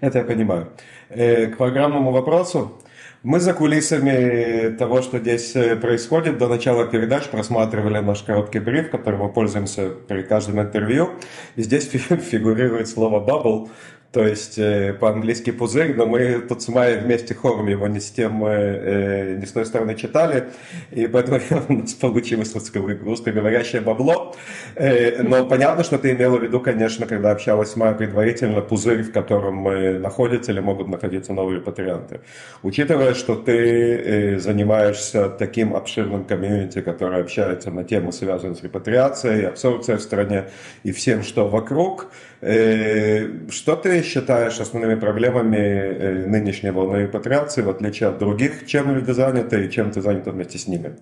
Это 0.02 0.20
я 0.20 0.24
понимаю. 0.24 0.70
Э, 1.10 1.48
к 1.48 1.58
программному 1.58 2.12
вопросу. 2.12 2.80
Мы 3.22 3.42
за 3.42 3.54
кулисами 3.54 4.74
того, 4.78 5.02
что 5.02 5.20
здесь 5.20 5.54
э, 5.54 5.76
происходит, 5.76 6.38
до 6.38 6.48
начала 6.48 6.86
передач 6.86 7.26
просматривали 7.26 8.00
наш 8.00 8.24
короткий 8.24 8.60
бриф, 8.60 8.92
которым 8.92 9.20
мы 9.20 9.30
пользуемся 9.30 9.90
при 9.90 10.22
каждом 10.22 10.62
интервью. 10.62 11.10
И 11.58 11.64
здесь 11.64 11.86
фигурирует 11.90 12.88
слово 12.88 13.20
«bubble», 13.20 13.70
то 14.12 14.26
есть 14.26 14.58
э, 14.58 14.94
по-английски 14.94 15.52
пузырь, 15.52 15.96
но 15.96 16.08
мы 16.08 16.40
тут 16.40 16.64
с 16.64 16.68
Майей 16.68 17.00
вместе 17.00 17.36
хором 17.36 17.68
его 17.68 17.88
не 17.88 18.00
с 18.00 18.10
тем, 18.10 18.44
э, 18.44 18.50
э 18.50 19.36
не 19.36 19.46
с 19.46 19.52
той 19.52 19.66
стороны 19.66 19.94
читали, 19.94 20.50
и 20.90 21.06
поэтому 21.06 21.40
у 21.70 21.74
нас 21.74 21.94
получилось 21.94 22.56
русскоговорящее 22.56 23.82
бабло. 23.82 24.36
Э, 24.76 25.22
но 25.22 25.46
понятно, 25.46 25.84
что 25.84 26.00
ты 26.00 26.12
имела 26.12 26.38
в 26.38 26.44
виду, 26.44 26.60
конечно, 26.60 27.06
когда 27.06 27.30
общалась 27.32 27.72
с 27.72 27.76
Майей 27.76 27.96
предварительно, 27.96 28.62
пузырь, 28.62 29.04
в 29.04 29.12
котором 29.12 29.68
э, 29.68 30.00
находятся 30.00 30.54
или 30.54 30.60
могут 30.60 30.88
находиться 30.88 31.34
новые 31.34 31.62
патрианты. 31.62 32.22
Учитывая, 32.64 33.14
что 33.14 33.36
ты 33.36 33.54
э, 33.54 34.40
занимаешься 34.40 35.30
таким 35.30 35.76
обширным 35.76 36.26
комьюнити, 36.26 36.82
который 36.82 37.22
общается 37.22 37.70
на 37.70 37.84
тему, 37.84 38.12
связанную 38.12 38.56
с 38.56 38.64
репатриацией, 38.64 39.46
абсорбцией 39.46 40.00
в 40.00 40.02
стране 40.02 40.46
и 40.82 40.92
всем, 40.92 41.22
что 41.22 41.48
вокруг, 41.48 42.08
что 42.42 43.76
ты 43.76 44.02
считаешь 44.04 44.60
основными 44.60 44.96
проблемами 44.96 46.26
нынешней 46.26 46.72
волны 46.72 47.04
репатриации, 47.04 47.62
в 47.62 47.70
отличие 47.70 48.10
от 48.10 48.18
других, 48.18 48.66
чем 48.66 48.96
люди 48.96 49.12
заняты 49.12 49.66
и 49.66 49.70
чем 49.70 49.92
ты 49.92 50.02
занята 50.02 50.32
вместе 50.32 50.58
с 50.58 50.68
ними? 50.68 50.98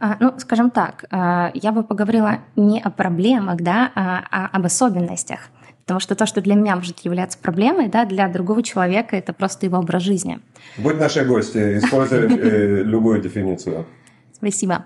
А, 0.00 0.16
ну, 0.20 0.34
скажем 0.38 0.70
так, 0.70 1.04
я 1.10 1.72
бы 1.72 1.82
поговорила 1.82 2.38
не 2.56 2.80
о 2.80 2.90
проблемах, 2.90 3.56
да, 3.60 3.92
а, 3.94 4.24
а 4.30 4.46
об 4.56 4.66
особенностях. 4.66 5.50
Потому 5.88 6.00
что 6.00 6.14
то, 6.14 6.26
что 6.26 6.42
для 6.42 6.54
меня 6.54 6.76
может 6.76 6.98
являться 6.98 7.38
проблемой, 7.38 7.88
да, 7.88 8.04
для 8.04 8.28
другого 8.28 8.62
человека 8.62 9.16
это 9.16 9.32
просто 9.32 9.64
его 9.64 9.78
образ 9.78 10.02
жизни. 10.02 10.38
Будь 10.76 10.98
нашей 10.98 11.24
гости, 11.24 11.78
используй 11.78 12.26
э, 12.38 12.82
любую 12.82 13.22
дефиницию. 13.22 13.86
Спасибо. 14.34 14.84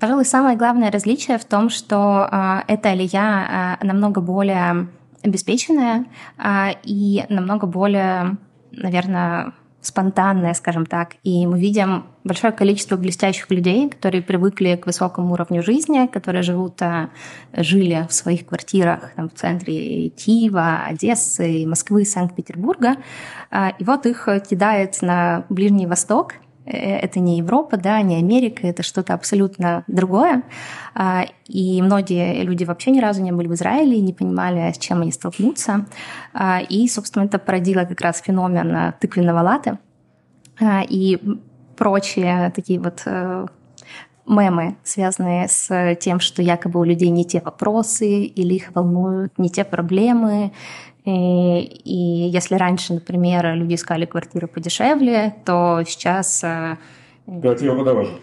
Пожалуй, 0.00 0.24
самое 0.24 0.56
главное 0.56 0.90
различие 0.90 1.36
в 1.36 1.44
том, 1.44 1.68
что 1.68 2.26
а, 2.30 2.64
эта 2.66 2.90
алия 2.90 3.76
а, 3.78 3.84
намного 3.84 4.22
более 4.22 4.88
обеспеченная 5.22 6.06
а, 6.38 6.70
и 6.82 7.24
намного 7.28 7.66
более, 7.66 8.38
наверное, 8.72 9.52
спонтанная, 9.82 10.54
скажем 10.54 10.86
так. 10.86 11.16
И 11.24 11.46
мы 11.46 11.60
видим 11.60 12.06
большое 12.24 12.54
количество 12.54 12.96
блестящих 12.96 13.50
людей, 13.50 13.90
которые 13.90 14.22
привыкли 14.22 14.76
к 14.76 14.86
высокому 14.86 15.34
уровню 15.34 15.62
жизни, 15.62 16.06
которые 16.06 16.42
живут, 16.42 16.80
жили 17.52 18.06
в 18.08 18.14
своих 18.14 18.46
квартирах 18.46 19.12
там, 19.14 19.28
в 19.28 19.34
центре 19.34 20.08
Киева, 20.08 20.84
Одессы, 20.86 21.66
Москвы, 21.66 22.06
Санкт-Петербурга. 22.06 22.96
И 23.78 23.84
вот 23.84 24.06
их 24.06 24.26
кидает 24.48 25.02
на 25.02 25.44
Ближний 25.50 25.86
Восток, 25.86 26.36
это 26.66 27.20
не 27.20 27.38
Европа, 27.38 27.76
да, 27.76 28.00
не 28.02 28.16
Америка, 28.16 28.66
это 28.66 28.82
что-то 28.82 29.14
абсолютно 29.14 29.84
другое. 29.86 30.42
А, 30.94 31.26
и 31.46 31.82
многие 31.82 32.42
люди 32.42 32.64
вообще 32.64 32.90
ни 32.90 33.00
разу 33.00 33.22
не 33.22 33.32
были 33.32 33.48
в 33.48 33.54
Израиле 33.54 34.00
не 34.00 34.12
понимали, 34.12 34.72
с 34.72 34.78
чем 34.78 35.02
они 35.02 35.12
столкнутся. 35.12 35.86
А, 36.32 36.60
и, 36.60 36.88
собственно, 36.88 37.24
это 37.24 37.38
породило 37.38 37.84
как 37.84 38.00
раз 38.00 38.22
феномен 38.22 38.94
тыквенного 39.00 39.40
латы 39.40 39.78
а, 40.60 40.82
и 40.88 41.18
прочие 41.76 42.52
такие 42.54 42.78
вот 42.78 43.02
э, 43.04 43.46
мемы, 44.26 44.76
связанные 44.84 45.48
с 45.48 45.96
тем, 45.96 46.20
что 46.20 46.40
якобы 46.40 46.80
у 46.80 46.84
людей 46.84 47.10
не 47.10 47.24
те 47.24 47.40
вопросы 47.40 48.24
или 48.24 48.54
их 48.54 48.74
волнуют 48.74 49.38
не 49.38 49.50
те 49.50 49.64
проблемы, 49.64 50.52
и, 51.04 51.60
и 51.60 52.28
если 52.30 52.54
раньше, 52.54 52.94
например, 52.94 53.54
люди 53.54 53.74
искали 53.74 54.06
квартиры 54.06 54.46
подешевле, 54.46 55.34
то 55.44 55.82
сейчас... 55.86 56.42
Э, 56.42 56.76
квартиру 57.26 57.76
подороже. 57.76 58.18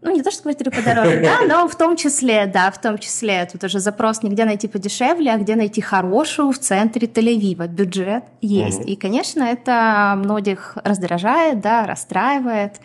Ну, 0.00 0.10
не 0.10 0.22
то, 0.22 0.32
что 0.32 0.42
квартиры 0.42 0.72
подороже, 0.72 1.20
да, 1.22 1.42
но 1.46 1.68
в 1.68 1.76
том 1.76 1.96
числе, 1.96 2.46
да, 2.46 2.72
в 2.72 2.80
том 2.80 2.98
числе. 2.98 3.48
Тут 3.50 3.62
уже 3.62 3.78
запрос 3.78 4.22
не 4.24 4.30
где 4.30 4.44
найти 4.44 4.66
подешевле, 4.66 5.32
а 5.32 5.38
где 5.38 5.54
найти 5.54 5.80
хорошую 5.80 6.50
в 6.50 6.58
центре 6.58 7.06
Тель-Авива. 7.06 7.68
Бюджет 7.68 8.24
есть. 8.40 8.84
И, 8.84 8.96
конечно, 8.96 9.44
это 9.44 10.14
многих 10.16 10.76
раздражает, 10.82 11.60
да, 11.60 11.86
расстраивает. 11.86 12.80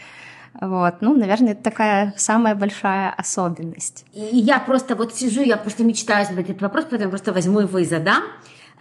Вот, 0.59 0.95
ну, 1.01 1.15
наверное, 1.15 1.53
это 1.53 1.63
такая 1.63 2.13
самая 2.17 2.53
большая 2.53 3.11
особенность. 3.11 4.05
И 4.13 4.37
я 4.37 4.59
просто 4.59 4.95
вот 4.95 5.15
сижу, 5.15 5.41
я 5.41 5.57
просто 5.57 5.83
мечтаю 5.83 6.25
задать 6.25 6.49
этот 6.49 6.61
вопрос, 6.61 6.85
поэтому 6.89 7.11
просто 7.11 7.33
возьму 7.33 7.61
его 7.61 7.79
и 7.79 7.85
задам. 7.85 8.23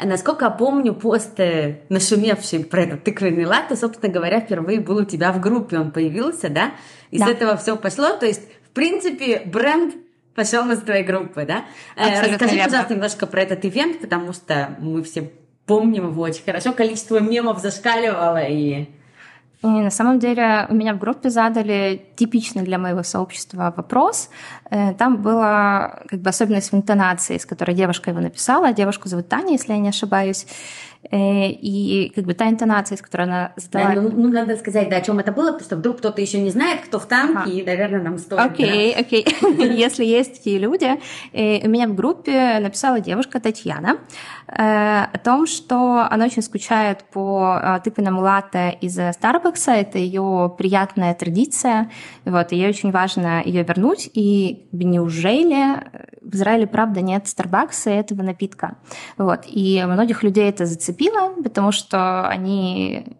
Насколько 0.02 0.46
я 0.46 0.50
помню, 0.50 0.94
пост 0.94 1.38
нашумевший 1.88 2.64
про 2.64 2.82
этот 2.82 3.04
тыквенный 3.04 3.46
латте, 3.46 3.76
собственно 3.76 4.12
говоря, 4.12 4.40
впервые 4.40 4.80
был 4.80 4.98
у 4.98 5.04
тебя 5.04 5.32
в 5.32 5.40
группе, 5.40 5.78
он 5.78 5.90
появился, 5.90 6.50
да? 6.50 6.72
И 7.10 7.18
да. 7.18 7.26
с 7.26 7.28
этого 7.28 7.56
все 7.56 7.76
пошло. 7.76 8.10
То 8.16 8.26
есть, 8.26 8.42
в 8.66 8.70
принципе, 8.74 9.42
бренд 9.46 9.94
пошел 10.34 10.70
из 10.70 10.80
твоей 10.80 11.02
группы, 11.02 11.46
да? 11.46 11.64
Э, 11.96 12.10
Абсолютно 12.10 12.32
Расскажи, 12.32 12.54
верно. 12.54 12.64
пожалуйста, 12.64 12.94
немножко 12.94 13.26
про 13.26 13.42
этот 13.42 13.64
ивент, 13.64 14.00
потому 14.00 14.32
что 14.34 14.76
мы 14.80 15.02
все 15.02 15.32
помним 15.64 16.10
его 16.10 16.22
очень 16.22 16.44
хорошо. 16.44 16.72
Количество 16.72 17.18
мемов 17.18 17.60
зашкаливало 17.60 18.44
и 18.44 18.88
и 19.62 19.66
на 19.66 19.90
самом 19.90 20.18
деле 20.18 20.66
у 20.68 20.75
меня 20.75 20.94
в 20.94 20.98
группе 20.98 21.30
задали 21.30 22.06
типичный 22.16 22.62
для 22.62 22.78
моего 22.78 23.02
сообщества 23.02 23.72
вопрос. 23.76 24.28
Э, 24.70 24.92
там 24.94 25.22
была 25.22 26.02
как 26.08 26.20
бы 26.20 26.28
особенность 26.28 26.72
в 26.72 26.75
интонации, 26.76 27.38
с 27.38 27.46
которой 27.46 27.75
девушка 27.75 28.10
его 28.10 28.20
написала. 28.20 28.72
Девушку 28.72 29.08
зовут 29.08 29.28
Таня, 29.28 29.52
если 29.52 29.72
я 29.72 29.78
не 29.78 29.88
ошибаюсь. 29.88 30.46
Э, 31.10 31.48
и 31.48 32.12
как 32.14 32.25
бы 32.25 32.34
та 32.34 32.48
интонация, 32.48 32.96
с 32.96 33.02
которой 33.02 33.22
она 33.22 33.52
задала... 33.56 33.94
Да, 33.94 34.00
ну, 34.00 34.10
ну, 34.10 34.28
надо 34.28 34.56
сказать, 34.56 34.88
да, 34.90 34.96
о 34.96 35.00
чем 35.00 35.18
это 35.20 35.32
было, 35.32 35.52
потому 35.52 35.64
что 35.64 35.76
вдруг 35.76 35.98
кто-то 35.98 36.20
еще 36.20 36.40
не 36.40 36.50
знает, 36.50 36.80
кто 36.82 36.98
в 36.98 37.06
танке, 37.06 37.38
ага. 37.38 37.50
и, 37.50 37.62
наверное, 37.62 38.02
нам 38.02 38.18
стоит... 38.18 38.40
Окей, 38.40 38.94
окей. 38.94 39.26
Если 39.58 40.04
есть 40.04 40.38
такие 40.38 40.58
люди. 40.58 41.00
Э, 41.32 41.66
у 41.66 41.70
меня 41.70 41.86
в 41.88 41.94
группе 41.94 42.58
написала 42.60 43.00
девушка 43.00 43.40
Татьяна 43.40 43.98
о 44.48 45.18
том, 45.25 45.46
что 45.46 46.06
она 46.08 46.26
очень 46.26 46.40
скучает 46.40 47.02
по 47.12 47.80
тыквенному 47.82 48.20
латте 48.20 48.78
из 48.80 48.96
Starbucks. 48.96 49.45
Это 49.54 49.98
ее 49.98 50.54
приятная 50.56 51.14
традиция. 51.14 51.90
Вот, 52.24 52.52
и 52.52 52.56
ей 52.56 52.68
очень 52.68 52.90
важно 52.90 53.42
ее 53.44 53.62
вернуть. 53.62 54.10
И 54.12 54.68
неужели 54.72 55.82
в 56.22 56.34
Израиле, 56.34 56.66
правда, 56.66 57.00
нет 57.00 57.24
Starbucks 57.24 57.86
и 57.86 57.90
этого 57.90 58.22
напитка? 58.22 58.76
Вот. 59.16 59.44
И 59.46 59.82
многих 59.86 60.22
людей 60.22 60.48
это 60.48 60.66
зацепило 60.66 61.34
потому 61.42 61.72
что 61.72 62.28
они 62.28 63.16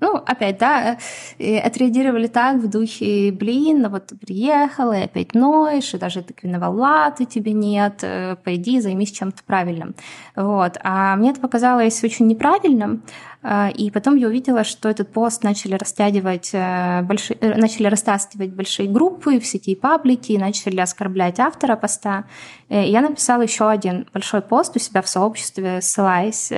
ну, 0.00 0.16
опять, 0.16 0.58
да, 0.58 0.96
отреагировали 1.38 2.26
так 2.26 2.56
в 2.56 2.70
духе, 2.70 3.32
блин, 3.32 3.82
ну 3.82 3.90
вот 3.90 4.06
ты 4.06 4.16
приехала, 4.16 4.98
и 4.98 5.04
опять 5.04 5.34
ноешь, 5.34 5.92
и 5.92 5.98
даже 5.98 6.22
тыквенного 6.22 6.66
латы 6.66 7.26
тебе 7.26 7.52
нет, 7.52 7.98
э, 8.02 8.36
пойди, 8.42 8.80
займись 8.80 9.12
чем-то 9.12 9.42
правильным. 9.44 9.94
Вот. 10.34 10.78
А 10.82 11.16
мне 11.16 11.32
это 11.32 11.40
показалось 11.40 12.02
очень 12.02 12.28
неправильным, 12.28 13.02
и 13.42 13.90
потом 13.90 14.16
я 14.16 14.28
увидела, 14.28 14.64
что 14.64 14.90
этот 14.90 15.12
пост 15.12 15.42
начали 15.44 15.74
растягивать 15.74 16.50
э, 16.52 17.00
большие, 17.02 17.38
э, 17.40 17.56
начали 17.56 17.86
растаскивать 17.86 18.50
большие 18.50 18.86
группы 18.86 19.40
в 19.40 19.46
сети 19.46 19.74
паблики, 19.74 20.32
начали 20.32 20.78
оскорблять 20.78 21.40
автора 21.40 21.76
поста. 21.76 22.24
Э, 22.68 22.84
я 22.86 23.00
написала 23.00 23.40
еще 23.40 23.70
один 23.70 24.06
большой 24.12 24.42
пост 24.42 24.76
у 24.76 24.78
себя 24.78 25.00
в 25.00 25.08
сообществе, 25.08 25.80
ссылаясь, 25.80 26.52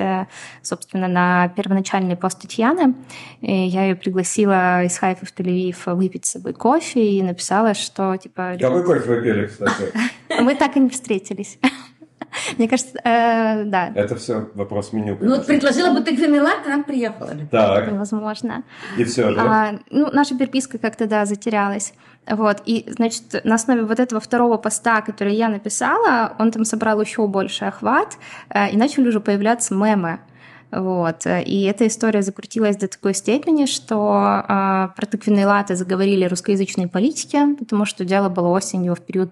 собственно, 0.61 1.07
на 1.07 1.47
первоначальный 1.49 2.17
пост 2.17 2.41
Татьяны. 2.41 2.95
Я 3.39 3.85
ее 3.85 3.95
пригласила 3.95 4.83
из 4.83 4.97
Хайфа 4.97 5.25
в 5.25 5.33
Тель-Авив 5.33 5.95
выпить 5.95 6.25
с 6.25 6.31
собой 6.31 6.53
кофе 6.53 7.17
и 7.17 7.23
написала, 7.23 7.75
что 7.75 8.17
типа... 8.17 8.57
Какой 8.59 8.83
кофе 8.83 9.07
вы 9.07 9.21
пили, 9.21 9.45
кстати? 9.45 9.93
Мы 10.41 10.55
так 10.55 10.75
и 10.75 10.79
не 10.79 10.89
встретились. 10.89 11.59
Мне 12.57 12.67
кажется, 12.67 12.97
э, 13.03 13.63
да. 13.65 13.91
Это 13.95 14.15
все 14.15 14.49
вопрос 14.55 14.93
меню. 14.93 15.17
Ну, 15.19 15.35
вот 15.35 15.45
предложила 15.45 15.93
бы 15.93 16.01
ты 16.01 16.15
гранилат, 16.15 16.65
она 16.65 16.83
приехала. 16.83 17.31
Так. 17.51 17.91
Возможно. 17.91 18.63
И 18.97 19.03
все, 19.03 19.33
да? 19.33 19.41
А, 19.41 19.79
ну, 19.89 20.09
наша 20.11 20.37
переписка 20.37 20.77
как-то, 20.77 21.07
да, 21.07 21.25
затерялась. 21.25 21.93
Вот, 22.29 22.61
и, 22.65 22.85
значит, 22.87 23.43
на 23.43 23.55
основе 23.55 23.83
вот 23.83 23.99
этого 23.99 24.21
второго 24.21 24.57
поста, 24.57 25.01
который 25.01 25.35
я 25.35 25.49
написала, 25.49 26.33
он 26.39 26.51
там 26.51 26.63
собрал 26.63 27.01
еще 27.01 27.27
больше 27.27 27.65
охват, 27.65 28.17
э, 28.49 28.71
и 28.71 28.77
начали 28.77 29.07
уже 29.07 29.19
появляться 29.19 29.75
мемы. 29.75 30.19
Вот. 30.71 31.27
И 31.27 31.63
эта 31.65 31.85
история 31.85 32.23
закрутилась 32.23 32.77
до 32.77 32.87
такой 32.87 33.13
степени, 33.13 33.65
что 33.65 34.43
э, 34.47 34.87
про 34.95 35.05
тыквенные 35.05 35.45
латы 35.45 35.75
заговорили 35.75 36.25
русскоязычные 36.25 36.87
политики, 36.87 37.37
потому 37.59 37.85
что 37.85 38.05
дело 38.05 38.29
было 38.29 38.47
осенью 38.47 38.95
в 38.95 39.01
период 39.01 39.31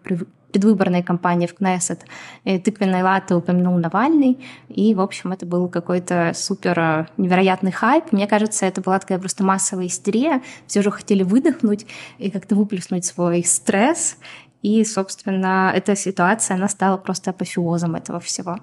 предвыборной 0.51 1.03
кампании 1.03 1.47
в 1.47 1.53
Кнессет. 1.53 2.05
И 2.43 2.59
тыквенные 2.59 3.03
латы 3.03 3.35
упомянул 3.35 3.77
Навальный, 3.77 4.39
и, 4.69 4.93
в 4.93 5.01
общем, 5.01 5.31
это 5.31 5.45
был 5.45 5.67
какой-то 5.69 6.31
супер 6.35 6.79
э, 6.79 7.05
невероятный 7.17 7.71
хайп. 7.71 8.11
Мне 8.11 8.27
кажется, 8.27 8.65
это 8.65 8.81
была 8.81 8.99
такая 8.99 9.19
просто 9.19 9.43
массовая 9.43 9.87
истерия. 9.87 10.41
Все 10.67 10.81
же 10.81 10.91
хотели 10.91 11.23
выдохнуть 11.23 11.85
и 12.17 12.29
как-то 12.29 12.55
выплеснуть 12.55 13.05
свой 13.05 13.43
стресс. 13.43 14.17
И, 14.61 14.83
собственно, 14.85 15.71
эта 15.75 15.95
ситуация, 15.95 16.55
она 16.55 16.67
стала 16.67 16.97
просто 16.97 17.31
апофеозом 17.31 17.95
этого 17.95 18.19
всего. 18.19 18.57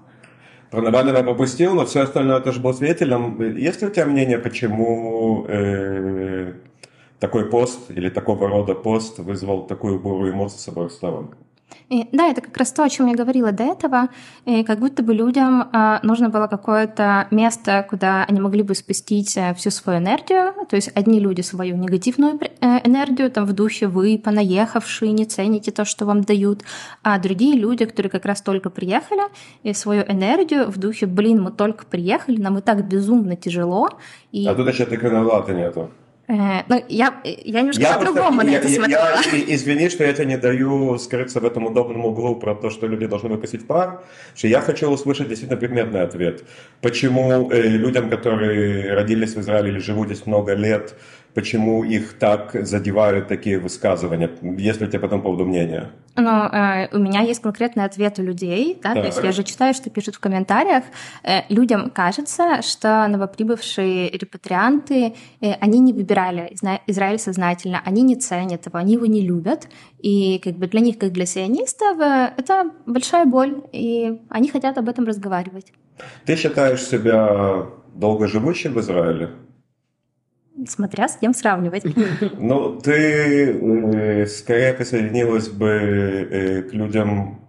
Про 0.71 0.83
Навального 0.83 1.23
пропустил, 1.23 1.75
но 1.75 1.87
все 1.87 2.02
остальное 2.02 2.40
тоже 2.40 2.61
был 2.61 2.75
свидетелем. 2.75 3.40
Есть 3.57 3.80
ли 3.80 3.88
у 3.88 3.90
тебя 3.90 4.04
мнение, 4.04 4.38
почему 4.38 5.47
э, 5.49 6.52
такой 7.18 7.49
пост 7.49 7.90
или 7.90 8.11
такого 8.11 8.49
рода 8.49 8.75
пост 8.75 9.18
вызвал 9.18 9.66
такую 9.66 9.99
бурю 9.99 10.30
эмоций 10.30 10.59
с 10.59 10.68
обоих 10.68 10.92
сторон? 10.92 11.35
И, 11.89 12.07
да, 12.13 12.29
это 12.29 12.41
как 12.43 12.57
раз 12.57 12.73
то, 12.73 12.85
о 12.85 12.89
чем 12.89 13.07
я 13.07 13.15
говорила 13.15 13.51
до 13.51 13.65
этого. 13.65 14.09
И 14.45 14.63
как 14.63 14.79
будто 14.79 15.03
бы 15.03 15.15
людям 15.15 15.71
э, 15.73 15.99
нужно 16.03 16.29
было 16.29 16.47
какое-то 16.47 17.29
место, 17.31 17.87
куда 17.89 18.25
они 18.25 18.41
могли 18.41 18.63
бы 18.63 18.75
спустить 18.75 19.37
э, 19.37 19.55
всю 19.55 19.71
свою 19.71 19.99
энергию. 19.99 20.53
То 20.69 20.77
есть 20.77 20.91
одни 20.95 21.19
люди 21.19 21.41
свою 21.41 21.77
негативную 21.77 22.39
э, 22.41 22.87
энергию, 22.87 23.31
там 23.31 23.47
в 23.47 23.53
духе 23.55 23.87
вы 23.87 24.21
понаехавшие, 24.23 25.13
не 25.13 25.25
цените 25.25 25.71
то, 25.71 25.85
что 25.85 26.05
вам 26.05 26.23
дают, 26.23 26.63
а 27.03 27.19
другие 27.19 27.59
люди, 27.59 27.87
которые 27.87 28.11
как 28.11 28.27
раз 28.27 28.43
только 28.43 28.69
приехали, 28.69 29.23
и 29.63 29.73
свою 29.73 30.03
энергию 30.03 30.71
в 30.71 30.77
духе, 30.79 31.07
блин, 31.07 31.43
мы 31.43 31.53
только 31.53 31.87
приехали, 31.87 32.41
нам 32.41 32.59
и 32.59 32.61
так 32.61 32.87
безумно 32.87 33.35
тяжело. 33.37 33.89
И... 34.31 34.47
А 34.47 34.55
тут 34.55 34.69
еще 34.69 34.85
такой 34.85 35.11
навлада 35.11 35.55
нету. 35.55 35.91
Э, 36.28 36.62
ну, 36.68 36.85
я, 36.88 37.20
я 37.25 37.61
немножко 37.61 37.80
я 37.80 37.94
по-другому 37.94 38.42
на 38.42 38.50
это 38.50 38.68
смотрю. 38.68 38.92
Я, 38.92 39.23
извини, 39.54 39.88
что 39.88 40.04
я 40.04 40.12
тебе 40.12 40.26
не 40.26 40.37
даю 40.37 40.99
скрыться 40.99 41.40
в 41.40 41.44
этом 41.47 41.66
удобном 41.66 42.04
углу 42.04 42.37
про 42.37 42.54
то, 42.54 42.68
что 42.68 42.87
люди 42.87 43.06
должны 43.06 43.30
выпустить 43.30 43.66
пар, 43.66 44.02
что 44.35 44.47
я 44.47 44.61
хочу 44.61 44.90
услышать 44.90 45.28
действительно 45.28 45.58
предметный 45.58 46.02
ответ. 46.02 46.44
Почему 46.82 47.50
э, 47.50 47.62
людям, 47.62 48.11
которые 48.11 48.92
родились 48.92 49.35
в 49.35 49.40
Израиле 49.40 49.70
или 49.70 49.78
живут 49.78 50.08
здесь 50.08 50.26
много 50.26 50.52
лет, 50.52 50.94
почему 51.35 51.85
их 51.85 52.18
так 52.18 52.56
задевают 52.66 53.28
такие 53.28 53.58
высказывания, 53.58 54.30
если 54.58 54.87
у 54.87 54.88
тебя 54.88 55.00
по 55.00 55.06
этому 55.06 55.23
поводу 55.23 55.44
мнение? 55.44 55.90
Ну, 56.16 56.30
э, 56.30 56.88
у 56.92 56.99
меня 56.99 57.20
есть 57.20 57.40
конкретный 57.40 57.85
ответ 57.85 58.18
у 58.18 58.23
людей, 58.23 58.76
да, 58.82 58.94
да, 58.94 59.02
то 59.02 59.06
есть 59.06 59.23
я 59.23 59.30
же 59.30 59.44
читаю, 59.44 59.73
что 59.73 59.88
пишут 59.88 60.16
в 60.16 60.20
комментариях. 60.20 60.82
Э, 61.23 61.42
людям 61.49 61.90
кажется, 61.90 62.61
что 62.62 63.06
новоприбывшие 63.06 64.11
репатрианты, 64.11 65.14
э, 65.40 65.52
они 65.61 65.78
не 65.78 65.92
выбирали 65.92 66.52
Израиль 66.88 67.18
сознательно, 67.18 67.80
они 67.85 68.02
не 68.02 68.16
ценят 68.16 68.66
его, 68.66 68.78
они 68.78 68.94
его 68.94 69.06
не 69.06 69.20
любят, 69.20 69.68
и 70.00 70.40
как 70.42 70.54
бы 70.54 70.66
для 70.66 70.80
них, 70.80 70.99
как 70.99 71.12
для 71.12 71.26
сионистов, 71.26 72.00
э, 72.00 72.32
это 72.37 72.70
большая 72.87 73.25
боль, 73.25 73.62
и 73.73 74.20
они 74.28 74.49
хотят 74.49 74.76
об 74.78 74.88
этом 74.88 75.06
разговаривать. 75.06 75.73
Ты 76.25 76.37
считаешь 76.37 76.82
себя 76.82 77.66
долгоживущим 77.94 78.73
в 78.73 78.80
Израиле? 78.80 79.30
Смотря 80.66 81.08
с 81.08 81.16
кем 81.16 81.34
сравнивать. 81.34 81.84
Ну, 82.38 82.78
ты 82.80 82.92
э, 82.92 84.26
скорее 84.26 84.75
присоединилась 84.75 85.49
бы 85.49 85.68
э, 85.68 86.62
к 86.62 86.73
людям, 86.73 87.49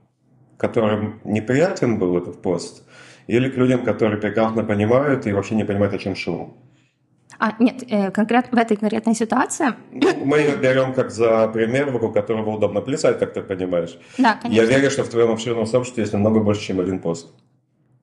которым 0.58 1.20
неприятен 1.24 1.98
был 1.98 2.18
этот 2.18 2.42
пост, 2.42 2.84
или 3.28 3.50
к 3.50 3.56
людям, 3.56 3.84
которые 3.84 4.20
прекрасно 4.20 4.64
понимают 4.64 5.26
и 5.26 5.34
вообще 5.34 5.56
не 5.56 5.64
понимают, 5.64 5.94
о 5.94 5.98
чем 5.98 6.16
шум? 6.16 6.58
А, 7.40 7.54
нет, 7.60 7.84
э, 7.90 8.12
конкретно 8.12 8.58
в 8.58 8.62
этой 8.62 8.76
конкретной 8.76 9.16
ситуации... 9.16 9.74
Ну, 9.92 10.26
мы 10.26 10.40
ее 10.40 10.58
берем 10.58 10.94
как 10.94 11.10
за 11.10 11.48
пример, 11.48 11.90
вокруг 11.90 12.14
которого 12.14 12.50
удобно 12.50 12.82
плясать, 12.82 13.18
как 13.18 13.34
ты 13.34 13.42
понимаешь. 13.42 13.98
Да, 14.18 14.38
конечно. 14.42 14.62
Я 14.62 14.68
верю, 14.68 14.92
что 14.92 15.04
в 15.04 15.10
твоем 15.10 15.32
обширном 15.32 15.66
сообществе 15.66 16.04
есть 16.04 16.14
намного 16.14 16.42
больше, 16.42 16.62
чем 16.62 16.82
один 16.82 17.00
пост. 17.00 17.34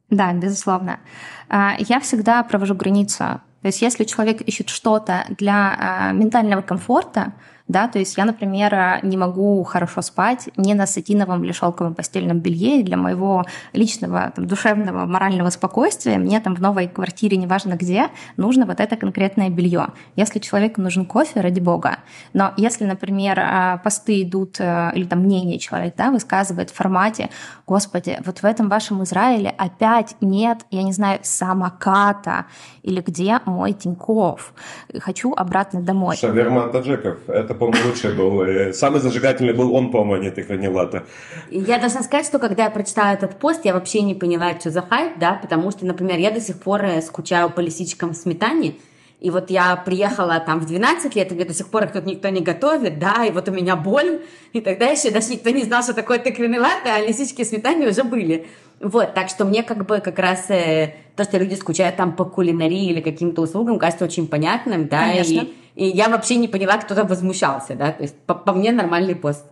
Да, 0.08 0.32
безусловно. 0.32 1.00
А, 1.48 1.74
я 1.78 2.00
всегда 2.00 2.42
провожу 2.44 2.74
границу 2.74 3.40
то 3.66 3.68
есть 3.68 3.82
если 3.82 4.04
человек 4.04 4.42
ищет 4.42 4.68
что-то 4.68 5.24
для 5.28 5.74
а, 5.76 6.12
ментального 6.12 6.62
комфорта, 6.62 7.32
да, 7.68 7.88
то 7.88 7.98
есть 7.98 8.16
я, 8.16 8.24
например, 8.24 9.00
не 9.02 9.16
могу 9.16 9.62
хорошо 9.64 10.02
спать 10.02 10.48
не 10.56 10.74
на 10.74 10.86
сатиновом 10.86 11.44
или 11.44 11.52
шелковом 11.52 11.94
постельном 11.94 12.40
белье, 12.40 12.82
для 12.82 12.96
моего 12.96 13.44
личного 13.72 14.32
там, 14.34 14.46
душевного, 14.46 15.06
морального 15.06 15.50
спокойствия 15.50 16.18
мне 16.18 16.40
там 16.40 16.54
в 16.54 16.60
новой 16.60 16.88
квартире, 16.88 17.36
неважно 17.36 17.74
где, 17.74 18.08
нужно 18.36 18.66
вот 18.66 18.80
это 18.80 18.96
конкретное 18.96 19.50
белье. 19.50 19.88
Если 20.14 20.38
человеку 20.38 20.80
нужен 20.80 21.06
кофе, 21.06 21.40
ради 21.40 21.60
бога. 21.60 21.98
Но 22.32 22.52
если, 22.56 22.84
например, 22.84 23.38
а, 23.40 23.78
посты 23.78 24.22
идут, 24.22 24.56
э, 24.58 24.92
или 24.94 25.04
там 25.04 25.20
мнение 25.20 25.58
человек 25.58 25.94
да, 25.96 26.10
высказывает 26.10 26.70
в 26.70 26.74
формате, 26.74 27.30
господи, 27.66 28.18
вот 28.24 28.38
в 28.38 28.44
этом 28.44 28.68
вашем 28.68 29.02
Израиле 29.02 29.50
опять 29.56 30.16
нет, 30.20 30.58
я 30.70 30.82
не 30.82 30.92
знаю, 30.92 31.20
самоката, 31.22 32.46
или 32.82 33.00
где 33.00 33.40
мой 33.44 33.72
Тиньков, 33.72 34.54
хочу 35.00 35.34
обратно 35.34 35.82
домой. 35.82 36.16
Шаверма 36.16 36.68
Таджиков, 36.68 37.28
это 37.28 37.55
по-моему, 37.56 37.88
лучший 37.88 38.14
был. 38.14 38.42
Э, 38.42 38.72
самый 38.72 39.00
зажигательный 39.00 39.52
был 39.52 39.74
он, 39.74 39.90
по-моему, 39.90 40.22
а 40.22 40.24
не 40.24 40.30
ты, 40.30 40.42
Хранилата. 40.42 41.04
Я 41.50 41.78
должна 41.78 42.02
сказать, 42.02 42.26
что 42.26 42.38
когда 42.38 42.64
я 42.64 42.70
прочитала 42.70 43.12
этот 43.12 43.38
пост, 43.38 43.64
я 43.64 43.74
вообще 43.74 44.02
не 44.02 44.14
поняла, 44.14 44.58
что 44.58 44.70
за 44.70 44.82
хайп, 44.82 45.18
да, 45.18 45.34
потому 45.34 45.70
что, 45.70 45.86
например, 45.86 46.18
я 46.18 46.30
до 46.30 46.40
сих 46.40 46.58
пор 46.60 46.84
э, 46.84 47.02
скучаю 47.02 47.50
по 47.50 47.60
лисичкам 47.60 48.10
в 48.10 48.16
сметане, 48.16 48.74
и 49.20 49.30
вот 49.30 49.50
я 49.50 49.76
приехала 49.76 50.38
там 50.40 50.60
в 50.60 50.66
12 50.66 51.14
лет, 51.16 51.32
и 51.32 51.34
мне 51.34 51.44
до 51.44 51.54
сих 51.54 51.68
пор 51.68 51.84
их 51.84 51.92
тут 51.92 52.04
никто 52.04 52.28
не 52.28 52.42
готовит, 52.42 52.98
да, 52.98 53.24
и 53.24 53.30
вот 53.30 53.48
у 53.48 53.52
меня 53.52 53.74
боль, 53.74 54.20
и 54.52 54.60
тогда 54.60 54.86
еще 54.86 55.10
даже 55.10 55.30
никто 55.30 55.50
не 55.50 55.64
знал, 55.64 55.82
что 55.82 55.94
такое 55.94 56.18
тыквенный 56.18 56.58
латте, 56.58 56.90
а 56.90 57.00
лисички 57.00 57.42
в 57.42 57.46
сметане 57.46 57.88
уже 57.88 58.04
были. 58.04 58.46
Вот, 58.80 59.14
так 59.14 59.30
что 59.30 59.46
мне 59.46 59.62
как 59.62 59.86
бы 59.86 60.00
как 60.00 60.18
раз 60.18 60.50
э, 60.50 60.94
то, 61.16 61.24
что 61.24 61.38
люди 61.38 61.54
скучают 61.54 61.96
там 61.96 62.14
по 62.14 62.26
кулинарии 62.26 62.90
или 62.90 63.00
каким-то 63.00 63.40
услугам, 63.40 63.78
кажется 63.78 64.04
очень 64.04 64.28
понятным, 64.28 64.86
да, 64.86 65.08
Конечно. 65.08 65.40
и 65.40 65.54
и 65.76 65.86
я 65.86 66.08
вообще 66.08 66.36
не 66.36 66.48
поняла, 66.48 66.78
кто-то 66.78 67.04
возмущался, 67.04 67.74
да, 67.74 67.92
то 67.92 68.02
есть 68.02 68.16
по, 68.26 68.34
по 68.34 68.52
мне 68.52 68.72
нормальный 68.72 69.14
пост. 69.14 69.44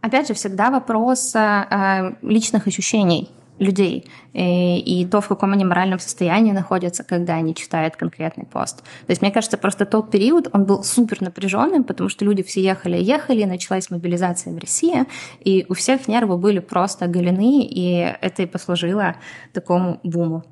Опять 0.00 0.28
же, 0.28 0.34
всегда 0.34 0.70
вопрос 0.70 1.34
э, 1.34 2.14
личных 2.22 2.68
ощущений 2.68 3.30
людей 3.58 4.08
и, 4.32 4.78
и 4.78 5.06
то, 5.06 5.20
в 5.20 5.28
каком 5.28 5.52
они 5.52 5.64
моральном 5.64 5.98
состоянии 5.98 6.52
находятся, 6.52 7.04
когда 7.04 7.34
они 7.34 7.54
читают 7.54 7.96
конкретный 7.96 8.44
пост. 8.44 8.78
То 8.78 9.10
есть, 9.10 9.20
мне 9.20 9.30
кажется, 9.30 9.58
просто 9.58 9.84
тот 9.84 10.10
период, 10.10 10.48
он 10.52 10.64
был 10.64 10.84
супер 10.84 11.20
напряженным, 11.20 11.84
потому 11.84 12.08
что 12.08 12.24
люди 12.24 12.42
все 12.42 12.62
ехали 12.62 12.98
и 12.98 13.02
ехали, 13.02 13.44
началась 13.44 13.90
мобилизация 13.90 14.52
в 14.52 14.58
России, 14.58 15.06
и 15.40 15.66
у 15.68 15.74
всех 15.74 16.08
нервы 16.08 16.36
были 16.36 16.60
просто 16.60 17.06
оголены, 17.06 17.62
и 17.64 18.14
это 18.20 18.42
и 18.42 18.46
послужило 18.46 19.16
такому 19.52 19.98
буму. 20.02 20.44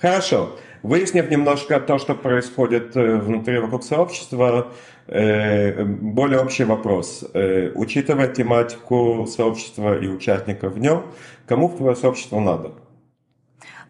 Хорошо. 0.00 0.56
Выяснив 0.84 1.30
немножко 1.30 1.80
то, 1.80 1.96
что 1.96 2.14
происходит 2.14 2.94
э, 2.94 3.16
внутри 3.16 3.58
вокруг 3.58 3.82
сообщества, 3.84 4.66
э, 5.06 5.82
более 5.82 6.40
общий 6.40 6.64
вопрос. 6.64 7.24
Э, 7.32 7.70
учитывая 7.74 8.28
тематику 8.28 9.26
сообщества 9.26 9.98
и 9.98 10.08
участников 10.08 10.74
в 10.74 10.78
нем, 10.78 11.04
кому 11.46 11.68
в 11.68 11.78
твое 11.78 11.96
сообщество 11.96 12.38
надо? 12.38 12.72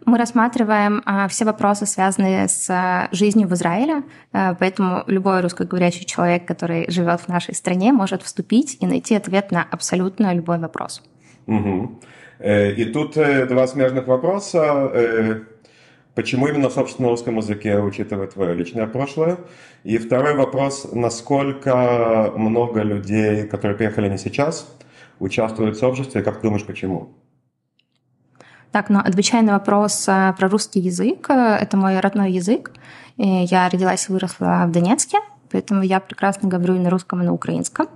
Мы 0.07 0.18
рассматриваем 0.18 1.02
а, 1.04 1.26
все 1.26 1.44
вопросы, 1.44 1.85
связанные 1.87 2.46
с 2.46 2.70
а, 2.70 3.09
жизнью 3.11 3.48
в 3.48 3.54
Израиле, 3.54 4.04
а, 4.33 4.54
поэтому 4.54 5.02
любой 5.09 5.40
русскоговорящий 5.40 6.04
человек, 6.04 6.46
который 6.46 6.88
живет 6.92 7.22
в 7.22 7.28
нашей 7.28 7.57
стране, 7.57 7.92
может 7.92 8.22
вступить 8.22 8.76
и 8.80 8.87
найти 8.87 9.16
ответ 9.16 9.50
на 9.50 9.66
абсолютно 9.68 10.33
любой 10.33 10.61
вопрос. 10.61 11.02
Угу. 11.48 12.00
И 12.44 12.85
тут 12.92 13.14
два 13.14 13.66
смежных 13.66 14.07
вопроса 14.07 15.46
Почему 16.14 16.46
именно, 16.46 16.70
собственно, 16.70 17.09
на 17.09 17.11
русском 17.11 17.37
языке, 17.37 17.79
учитывая 17.81 18.29
твое 18.29 18.55
личное 18.55 18.87
прошлое? 18.87 19.38
И 19.83 19.98
второй 19.98 20.35
вопрос, 20.37 20.88
насколько 20.92 22.33
много 22.37 22.83
людей, 22.83 23.48
которые 23.48 23.77
приехали 23.77 24.09
не 24.09 24.18
сейчас, 24.18 24.72
участвуют 25.18 25.77
в 25.77 25.81
сообществе, 25.81 26.22
как 26.22 26.40
думаешь, 26.40 26.64
почему? 26.64 27.14
Так, 28.70 28.90
ну, 28.90 28.98
отвечая 28.98 29.42
на 29.42 29.53
вопрос 29.53 30.09
э, 30.09 30.35
про 30.37 30.48
русский 30.48 30.81
язык, 30.81 31.31
э, 31.31 31.59
это 31.61 31.77
мой 31.77 32.00
родной 32.00 32.33
язык. 32.33 32.72
Я 33.16 33.68
родилась 33.68 34.09
и 34.09 34.12
выросла 34.12 34.64
в 34.66 34.72
Донецке, 34.72 35.18
поэтому 35.53 35.83
я 35.83 36.00
прекрасно 36.00 36.48
говорю 36.48 36.74
и 36.74 36.81
на 36.81 36.90
русском, 36.90 37.22
и 37.22 37.24
на 37.24 37.33
украинском. 37.33 37.87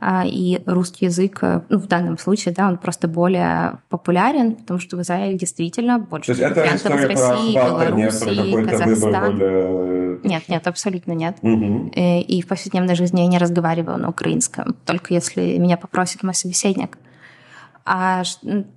А, 0.00 0.24
и 0.24 0.60
русский 0.66 1.06
язык, 1.06 1.38
э, 1.42 1.60
ну, 1.68 1.78
в 1.78 1.86
данном 1.88 2.18
случае, 2.18 2.54
да, 2.54 2.68
он 2.68 2.78
просто 2.78 3.08
более 3.08 3.78
популярен, 3.88 4.54
потому 4.54 4.78
что 4.78 4.96
в 4.96 5.02
Израиле 5.02 5.36
действительно 5.36 5.98
больше 5.98 6.34
То 6.34 6.44
есть 6.44 6.56
это 6.56 6.74
из 6.74 6.84
России, 6.84 7.54
Белоруссии, 7.54 8.64
Казахстан. 8.64 9.38
Более... 9.38 10.18
Нет, 10.22 10.48
нет, 10.48 10.66
абсолютно 10.66 11.12
нет. 11.12 11.36
Угу. 11.42 11.92
И 11.96 12.42
в 12.42 12.46
повседневной 12.46 12.94
жизни 12.94 13.22
я 13.22 13.26
не 13.26 13.38
разговариваю 13.38 13.98
на 13.98 14.08
украинском, 14.08 14.76
только 14.84 15.14
если 15.14 15.58
меня 15.58 15.76
попросит 15.76 16.22
мой 16.22 16.34
собеседник. 16.34 16.98
А 17.84 18.22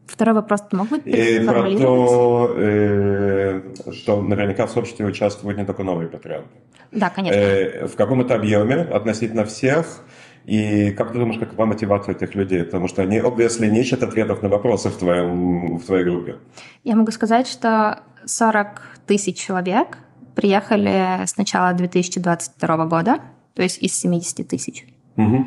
второй 0.08 0.34
вопрос 0.36 0.62
ты 0.62 0.78
мог 0.78 0.88
бы 0.88 0.98
И 1.00 1.46
про 1.46 1.70
то, 1.78 2.56
э, 2.56 3.62
что 3.92 4.22
наверняка 4.22 4.66
в 4.66 4.72
сообществе 4.72 5.06
участвуют 5.06 5.58
не 5.58 5.66
только 5.66 5.84
новые 5.84 6.08
патриоты. 6.08 6.48
Да, 6.92 7.10
конечно. 7.10 7.38
Э, 7.38 7.88
в 7.88 7.96
каком-то 7.96 8.36
объеме 8.36 8.78
относительно 8.84 9.44
всех 9.44 10.02
и 10.46 10.92
как 10.92 11.12
ты 11.12 11.20
думаешь, 11.20 11.40
какова 11.40 11.66
мотивация 11.66 12.16
этих 12.16 12.36
людей? 12.36 12.64
Потому 12.64 12.88
что 12.88 13.02
они, 13.02 13.18
obviously, 13.20 13.68
не 13.70 13.82
ищут 13.82 14.04
ответов 14.04 14.42
на 14.42 14.50
вопросы 14.50 14.90
в, 14.90 14.98
твоем, 14.98 15.78
в 15.78 15.86
твоей 15.86 16.04
группе. 16.04 16.38
Я 16.84 16.96
могу 16.96 17.12
сказать, 17.12 17.48
что 17.48 18.00
40 18.26 18.82
тысяч 19.06 19.38
человек 19.38 19.98
приехали 20.36 21.26
с 21.26 21.38
начала 21.38 21.74
2022 21.74 22.86
года, 22.86 23.20
то 23.54 23.62
есть 23.62 23.82
из 23.84 23.94
70 24.00 24.48
тысяч. 24.48 24.86
Угу. 25.18 25.46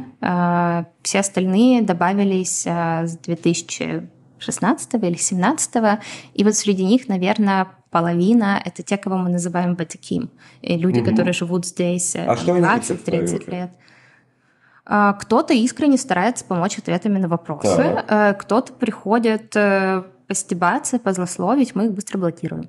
Все 1.03 1.21
остальные 1.21 1.83
добавились 1.83 2.67
а, 2.69 3.07
с 3.07 3.17
2016 3.19 4.95
или 4.95 5.01
2017. 5.01 5.75
И 6.35 6.45
вот 6.45 6.55
среди 6.55 6.85
них, 6.85 7.09
наверное, 7.09 7.69
половина— 7.91 8.61
это 8.65 8.83
те, 8.83 8.97
кого 8.97 9.17
мы 9.17 9.31
называем 9.31 9.75
батиким. 9.75 10.31
Люди, 10.63 11.01
угу. 11.01 11.11
которые 11.11 11.33
живут 11.33 11.67
здесь 11.67 12.15
а 12.15 12.35
20-30 12.35 13.51
лет. 13.51 13.71
А, 14.87 15.15
кто-то 15.15 15.55
искренне 15.55 15.97
старается 15.97 16.45
помочь 16.45 16.79
ответами 16.79 17.19
на 17.19 17.29
вопросы, 17.29 17.77
да. 17.77 18.31
Э, 18.31 18.35
кто-то 18.35 18.73
приходит 18.73 19.57
э, 19.57 20.03
постебаться, 20.27 20.99
позлословить, 20.99 21.75
мы 21.75 21.87
их 21.87 21.93
быстро 21.93 22.19
блокируем. 22.19 22.69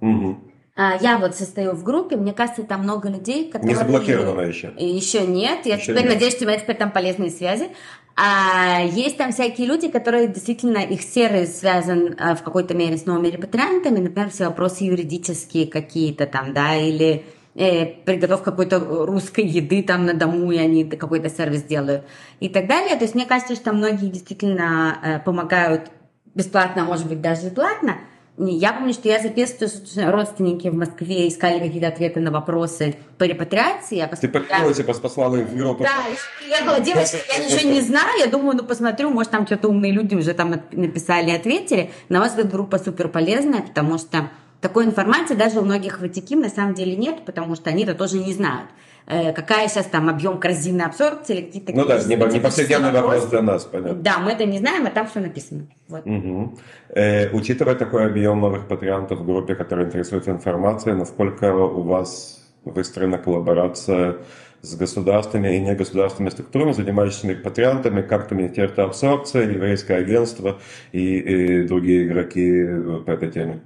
Угу. 0.00 0.38
Я 0.76 1.18
вот 1.18 1.36
состою 1.36 1.72
в 1.72 1.84
группе, 1.84 2.16
мне 2.16 2.32
кажется, 2.32 2.62
там 2.62 2.82
много 2.82 3.10
людей, 3.10 3.50
которые... 3.50 3.68
Не 3.68 3.74
заблокировано 3.74 4.40
еще. 4.40 4.72
Еще 4.78 5.26
нет. 5.26 5.66
Я 5.66 5.74
еще 5.74 5.92
теперь 5.92 6.04
нет. 6.04 6.14
надеюсь, 6.14 6.34
что 6.34 6.44
у 6.44 6.48
меня 6.48 6.58
теперь 6.58 6.76
там 6.76 6.90
полезные 6.90 7.30
связи. 7.30 7.68
А 8.16 8.80
есть 8.82 9.16
там 9.16 9.32
всякие 9.32 9.66
люди, 9.66 9.88
которые 9.88 10.28
действительно, 10.28 10.78
их 10.78 11.02
сервис 11.02 11.58
связан 11.58 12.14
а, 12.18 12.34
в 12.34 12.42
какой-то 12.42 12.74
мере 12.74 12.96
с 12.96 13.06
новыми 13.06 13.28
репатриантами, 13.28 13.98
например, 13.98 14.30
все 14.30 14.46
вопросы 14.46 14.84
юридические 14.84 15.66
какие-то 15.66 16.26
там, 16.26 16.52
да, 16.52 16.74
или 16.74 17.24
э, 17.54 17.86
приготовка 17.86 18.50
какой-то 18.50 18.78
русской 18.78 19.44
еды 19.44 19.82
там 19.82 20.06
на 20.06 20.14
дому, 20.14 20.52
и 20.52 20.58
они 20.58 20.84
какой-то 20.84 21.28
сервис 21.28 21.62
делают 21.62 22.04
и 22.40 22.48
так 22.48 22.66
далее. 22.66 22.96
То 22.96 23.04
есть 23.04 23.14
мне 23.14 23.26
кажется, 23.26 23.54
что 23.54 23.72
многие 23.72 24.06
действительно 24.06 24.98
э, 25.02 25.18
помогают 25.20 25.90
бесплатно, 26.34 26.82
а 26.82 26.84
может 26.86 27.08
быть 27.08 27.20
даже 27.20 27.48
и 27.48 27.50
платно. 27.50 27.98
Я 28.38 28.72
помню, 28.72 28.94
что 28.94 29.08
я 29.08 29.20
записываю, 29.20 29.68
что 29.68 30.10
родственники 30.10 30.68
в 30.68 30.74
Москве 30.74 31.28
искали 31.28 31.58
какие-то 31.58 31.88
ответы 31.88 32.18
на 32.18 32.30
вопросы 32.30 32.96
по 33.18 33.24
репатриации. 33.24 33.96
Я 33.96 34.06
Ты 34.06 34.26
подпилась 34.26 34.78
и 34.78 34.82
послала 34.82 35.36
их 35.36 35.48
в 35.48 35.56
группу. 35.56 35.84
Да, 35.84 36.06
я 36.48 36.62
говорила, 36.62 36.82
девочки, 36.82 37.18
я 37.36 37.44
ничего 37.44 37.70
не 37.70 37.82
знаю, 37.82 38.18
я 38.18 38.26
думаю, 38.28 38.56
ну 38.56 38.64
посмотрю, 38.64 39.10
может 39.10 39.30
там 39.30 39.46
что-то 39.46 39.68
умные 39.68 39.92
люди 39.92 40.14
уже 40.14 40.32
там 40.32 40.62
написали, 40.72 41.30
ответили. 41.30 41.90
На 42.08 42.20
вас 42.20 42.32
эта 42.36 42.48
группа 42.48 42.78
супер 42.78 43.08
полезная, 43.08 43.60
потому 43.60 43.98
что 43.98 44.30
такой 44.62 44.84
информации 44.86 45.34
даже 45.34 45.58
у 45.58 45.64
многих 45.64 46.00
ватиким 46.00 46.40
на 46.40 46.48
самом 46.48 46.74
деле 46.74 46.96
нет, 46.96 47.24
потому 47.26 47.56
что 47.56 47.68
они 47.68 47.82
это 47.82 47.94
тоже 47.94 48.18
не 48.18 48.32
знают. 48.32 48.70
Э, 49.06 49.32
какая 49.32 49.68
сейчас 49.68 49.86
там 49.86 50.08
объем 50.08 50.38
корзины 50.38 50.82
абсорбции 50.82 51.36
или 51.36 51.46
какие-то... 51.46 51.72
Ну 51.72 51.84
да, 51.84 52.02
не, 52.04 52.14
не 52.14 52.40
повседневный 52.40 52.92
вопрос 52.92 53.26
для 53.26 53.42
нас, 53.42 53.64
понятно. 53.64 54.00
Да, 54.00 54.18
мы 54.18 54.30
это 54.30 54.44
не 54.46 54.58
знаем, 54.58 54.86
а 54.86 54.90
там 54.90 55.08
все 55.08 55.18
написано. 55.18 55.66
Вот. 55.88 56.06
Угу. 56.06 56.58
Э, 56.90 57.30
учитывая 57.32 57.74
такой 57.74 58.06
объем 58.06 58.40
новых 58.40 58.68
патриантов 58.68 59.18
в 59.18 59.26
группе, 59.26 59.56
которые 59.56 59.88
интересуются 59.88 60.30
информацией, 60.30 60.94
насколько 60.94 61.52
у 61.52 61.82
вас 61.82 62.40
выстроена 62.64 63.18
коллаборация 63.18 64.18
с 64.60 64.76
государственными 64.76 65.56
и 65.56 65.60
негосударственными 65.60 66.30
структурами, 66.30 66.70
занимающимися 66.70 67.40
патриантами, 67.40 68.00
как 68.00 68.28
то 68.28 68.36
Министерство 68.36 68.84
абсорбции, 68.84 69.54
Еврейское 69.54 69.96
агентство 69.96 70.60
и, 70.92 71.18
и 71.18 71.66
другие 71.66 72.06
игроки 72.06 72.64
по 73.04 73.10
этой 73.10 73.32
теме? 73.32 73.60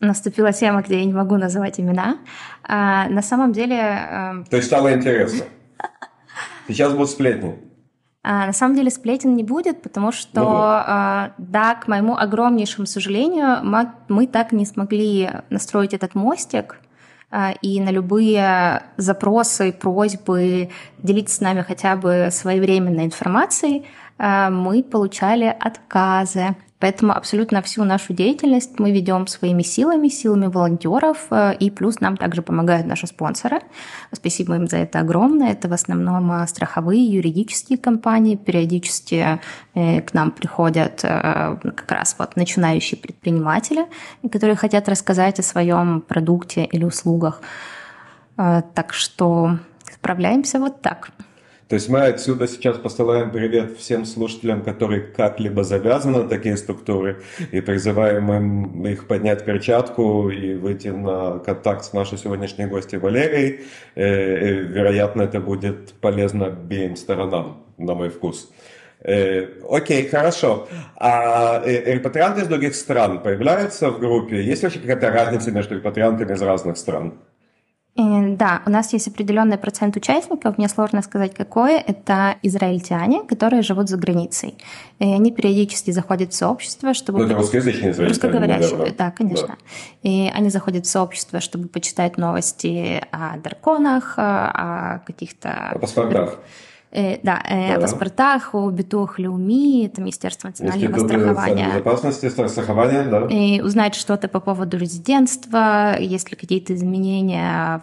Наступила 0.00 0.52
тема, 0.52 0.82
где 0.82 0.98
я 0.98 1.04
не 1.04 1.12
могу 1.12 1.36
называть 1.36 1.80
имена. 1.80 2.18
А, 2.62 3.08
на 3.08 3.22
самом 3.22 3.52
деле... 3.52 3.76
Эм, 3.76 4.44
То 4.44 4.56
есть 4.56 4.68
стало 4.68 4.92
интересно. 4.92 5.44
Сейчас 6.68 6.92
будут 6.92 7.10
сплетни. 7.10 7.58
А, 8.26 8.46
на 8.46 8.54
самом 8.54 8.74
деле 8.74 8.90
сплетен 8.90 9.36
не 9.36 9.44
будет, 9.44 9.82
потому 9.82 10.10
что, 10.10 10.40
ну, 10.40 10.50
а, 10.50 11.32
да, 11.36 11.74
к 11.74 11.88
моему 11.88 12.16
огромнейшему 12.16 12.86
сожалению, 12.86 13.58
мы, 13.62 13.92
мы 14.08 14.26
так 14.26 14.52
не 14.52 14.64
смогли 14.64 15.30
настроить 15.50 15.92
этот 15.92 16.14
мостик, 16.14 16.80
а, 17.30 17.52
и 17.60 17.78
на 17.82 17.90
любые 17.90 18.84
запросы, 18.96 19.72
просьбы 19.72 20.70
делиться 20.96 21.36
с 21.36 21.40
нами 21.40 21.60
хотя 21.60 21.96
бы 21.96 22.28
своевременной 22.30 23.04
информацией 23.04 23.86
мы 24.16 24.84
получали 24.84 25.54
отказы. 25.58 26.54
Поэтому 26.84 27.14
абсолютно 27.14 27.62
всю 27.62 27.82
нашу 27.84 28.12
деятельность 28.12 28.78
мы 28.78 28.92
ведем 28.92 29.26
своими 29.26 29.62
силами, 29.62 30.08
силами 30.08 30.48
волонтеров, 30.48 31.28
э, 31.30 31.54
и 31.58 31.70
плюс 31.70 32.00
нам 32.00 32.18
также 32.18 32.42
помогают 32.42 32.86
наши 32.86 33.06
спонсоры. 33.06 33.60
Спасибо 34.12 34.56
им 34.56 34.66
за 34.66 34.76
это 34.76 35.00
огромное. 35.00 35.52
Это 35.52 35.68
в 35.68 35.72
основном 35.72 36.30
э, 36.30 36.46
страховые, 36.46 37.02
юридические 37.02 37.78
компании. 37.78 38.36
Периодически 38.36 39.40
э, 39.74 40.02
к 40.02 40.12
нам 40.12 40.30
приходят 40.30 41.00
как 41.00 41.90
раз 41.90 42.16
вот 42.18 42.36
начинающие 42.36 43.00
предприниматели, 43.00 43.86
которые 44.30 44.56
хотят 44.56 44.86
рассказать 44.86 45.40
о 45.40 45.42
своем 45.42 46.02
продукте 46.02 46.66
или 46.66 46.84
услугах. 46.84 47.40
Так 48.36 48.92
что 48.92 49.58
справляемся 49.90 50.58
вот 50.58 50.82
так. 50.82 51.12
То 51.74 51.76
есть 51.76 51.88
мы 51.88 52.02
отсюда 52.02 52.46
сейчас 52.46 52.78
посылаем 52.78 53.32
привет 53.32 53.76
всем 53.76 54.04
слушателям, 54.04 54.62
которые 54.62 55.00
как-либо 55.00 55.64
завязаны 55.64 56.22
на 56.22 56.28
такие 56.28 56.56
структуры, 56.56 57.20
и 57.50 57.60
призываем 57.60 58.32
им 58.32 58.86
их 58.86 59.08
поднять 59.08 59.44
перчатку 59.44 60.30
и 60.30 60.54
выйти 60.54 60.86
на 60.86 61.40
контакт 61.40 61.84
с 61.84 61.92
нашей 61.92 62.16
сегодняшней 62.16 62.66
гостью 62.66 63.00
Валерией. 63.00 63.62
Э, 63.96 64.04
э, 64.04 64.52
вероятно, 64.60 65.22
это 65.22 65.40
будет 65.40 65.94
полезно 65.94 66.46
обеим 66.46 66.94
сторонам, 66.94 67.64
на 67.76 67.94
мой 67.94 68.10
вкус. 68.10 68.52
Э, 69.00 69.48
окей, 69.68 70.06
хорошо. 70.06 70.68
А 70.94 71.60
репатрианты 71.66 72.42
из 72.42 72.46
других 72.46 72.76
стран 72.76 73.20
появляются 73.20 73.90
в 73.90 73.98
группе? 73.98 74.40
Есть 74.44 74.62
вообще 74.62 74.78
какая-то 74.78 75.10
разница 75.10 75.50
между 75.50 75.74
репатриантами 75.74 76.34
из 76.34 76.40
разных 76.40 76.76
стран? 76.76 77.14
Да, 77.96 78.62
у 78.66 78.70
нас 78.70 78.92
есть 78.92 79.06
определенный 79.06 79.56
процент 79.56 79.96
участников, 79.96 80.58
мне 80.58 80.68
сложно 80.68 81.00
сказать 81.00 81.32
какое, 81.32 81.78
это 81.78 82.34
израильтяне, 82.42 83.22
которые 83.22 83.62
живут 83.62 83.88
за 83.88 83.96
границей. 83.96 84.56
И 84.98 85.04
они 85.04 85.30
периодически 85.30 85.92
заходят 85.92 86.32
в 86.32 86.34
сообщество, 86.34 86.92
чтобы... 86.92 87.20
Ну, 87.20 87.26
это 87.26 87.36
русскоязычные 87.36 87.92
израильтяне, 87.92 88.08
Русскоговорящие, 88.08 88.78
наверное. 88.78 88.96
да, 88.98 89.10
конечно. 89.12 89.46
Да. 89.46 89.56
И 90.02 90.28
они 90.34 90.50
заходят 90.50 90.86
в 90.86 90.90
сообщество, 90.90 91.38
чтобы 91.38 91.68
почитать 91.68 92.18
новости 92.18 93.00
о 93.12 93.38
драконах, 93.38 94.14
о 94.16 95.00
каких-то... 95.06 95.70
О 95.70 95.78
паспортах. 95.78 96.40
Э, 96.94 97.18
да, 97.24 97.42
э, 97.48 97.70
да, 97.70 97.74
о 97.74 97.80
паспортах, 97.80 98.54
о 98.54 98.70
битах 98.70 99.18
Леуми, 99.18 99.86
это 99.86 100.00
Министерство 100.00 100.46
национального 100.46 100.98
страхования. 101.04 101.66
безопасности, 101.66 102.28
страхования, 102.28 103.02
да. 103.10 103.26
И 103.26 103.60
узнать 103.60 103.96
что-то 103.96 104.28
по 104.28 104.38
поводу 104.38 104.78
резидентства, 104.78 105.96
есть 105.98 106.30
ли 106.30 106.36
какие-то 106.36 106.72
изменения 106.72 107.82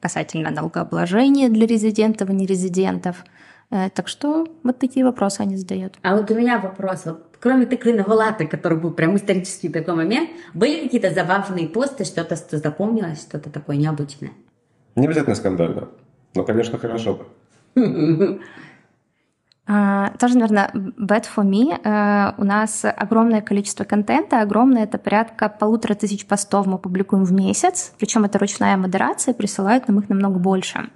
касательно 0.00 0.50
налогообложения 0.50 1.48
для 1.48 1.66
резидентов 1.66 2.28
и 2.28 2.34
нерезидентов. 2.34 3.24
Э, 3.70 3.88
так 3.88 4.08
что 4.08 4.46
вот 4.62 4.78
такие 4.78 5.06
вопросы 5.06 5.40
они 5.40 5.56
задают. 5.56 5.94
А 6.02 6.14
вот 6.14 6.30
у 6.30 6.34
меня 6.34 6.58
вопрос. 6.58 7.06
Вот, 7.06 7.38
кроме 7.40 7.64
тыквенного 7.64 8.12
лата, 8.12 8.44
который 8.44 8.76
был 8.76 8.90
прям 8.90 9.16
исторический 9.16 9.70
такой 9.70 9.94
момент, 9.94 10.28
были 10.52 10.82
какие-то 10.82 11.10
забавные 11.12 11.66
посты, 11.66 12.04
что-то 12.04 12.36
что 12.36 12.58
запомнилось, 12.58 13.22
что-то 13.22 13.48
такое 13.48 13.76
необычное? 13.76 14.32
Не 14.96 15.06
обязательно 15.06 15.34
скандально. 15.34 15.88
Но, 16.34 16.44
конечно, 16.44 16.78
хорошо 16.78 17.14
бы. 17.14 17.24
А, 19.72 20.10
тоже, 20.18 20.34
наверное, 20.34 20.70
bad 20.74 21.26
for 21.32 21.44
me. 21.44 21.80
Uh, 21.80 22.34
у 22.38 22.44
нас 22.44 22.84
огромное 22.84 23.40
количество 23.40 23.84
контента. 23.84 24.40
Огромное— 24.40 24.82
это 24.84 24.98
порядка 24.98 25.48
полутора 25.48 25.94
тысяч 25.94 26.26
постов 26.26 26.66
мы 26.66 26.78
публикуем 26.78 27.22
в 27.22 27.30
месяц. 27.30 27.92
Причем 27.96 28.24
это 28.24 28.40
ручная 28.40 28.76
модерация, 28.76 29.32
присылают 29.32 29.86
нам 29.86 30.00
их 30.00 30.08
намного 30.08 30.40
больше. 30.40 30.90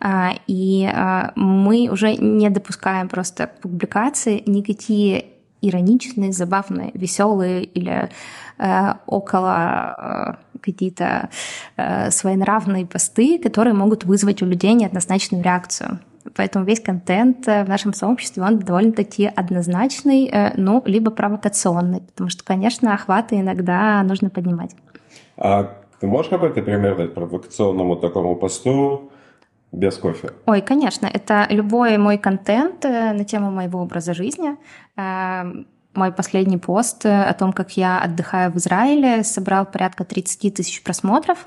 Uh, 0.00 0.38
и 0.46 0.84
uh, 0.84 1.32
мы 1.36 1.88
уже 1.90 2.16
не 2.16 2.50
допускаем 2.50 3.08
просто 3.08 3.50
публикации 3.62 4.42
никакие 4.44 5.24
ироничные, 5.60 6.32
забавные, 6.32 6.90
веселые 6.94 7.64
или 7.64 8.10
э, 8.58 8.94
около 9.06 10.38
э, 10.54 10.58
какие-то 10.60 11.30
э, 11.76 12.10
своенравные 12.10 12.86
посты, 12.86 13.38
которые 13.38 13.74
могут 13.74 14.04
вызвать 14.04 14.42
у 14.42 14.46
людей 14.46 14.74
неоднозначную 14.74 15.42
реакцию. 15.42 15.98
Поэтому 16.36 16.64
весь 16.64 16.80
контент 16.80 17.46
э, 17.48 17.64
в 17.64 17.68
нашем 17.68 17.92
сообществе, 17.92 18.42
он 18.42 18.58
довольно-таки 18.58 19.26
однозначный, 19.26 20.28
э, 20.28 20.52
ну, 20.56 20.82
либо 20.86 21.10
провокационный, 21.10 22.00
потому 22.00 22.30
что, 22.30 22.44
конечно, 22.44 22.94
охваты 22.94 23.40
иногда 23.40 24.02
нужно 24.02 24.30
поднимать. 24.30 24.74
А 25.36 25.74
ты 26.00 26.06
можешь 26.06 26.30
какой-то 26.30 26.62
пример 26.62 26.96
дать 26.96 27.14
провокационному 27.14 27.96
такому 27.96 28.36
посту, 28.36 29.10
без 29.72 29.96
кофе? 29.96 30.30
Ой, 30.46 30.62
конечно. 30.62 31.06
Это 31.06 31.46
любой 31.50 31.98
мой 31.98 32.18
контент 32.18 32.84
э, 32.84 33.12
на 33.12 33.24
тему 33.24 33.50
моего 33.50 33.80
образа 33.80 34.14
жизни. 34.14 34.56
Мой 35.98 36.12
последний 36.12 36.58
пост 36.58 37.04
о 37.04 37.34
том, 37.34 37.52
как 37.52 37.76
я 37.76 37.98
отдыхаю 38.00 38.52
в 38.52 38.56
Израиле, 38.58 39.24
собрал 39.24 39.66
порядка 39.66 40.04
30 40.04 40.54
тысяч 40.54 40.80
просмотров 40.84 41.38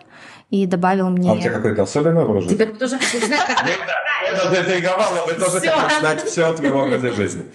и 0.50 0.66
добавил 0.66 1.10
мне... 1.10 1.32
А 1.32 1.36
у 1.36 1.40
тебя 1.40 1.52
какой-то 1.52 1.84
особенный 1.84 2.26
образ 2.26 2.44
жизни? 2.44 2.56
Теперь 2.56 2.76
тоже 2.76 3.00
хочу 3.00 3.26
знать, 3.26 3.46
как... 3.48 3.66
Это 4.30 4.50
заинтриговало, 4.50 5.26
мы 5.26 5.34
тоже 5.36 5.62
хотим 5.62 6.00
знать 6.02 6.24
все 6.26 6.48
о 6.48 6.54
твоем 6.54 6.76
образе 6.76 7.14
жизни. 7.14 7.46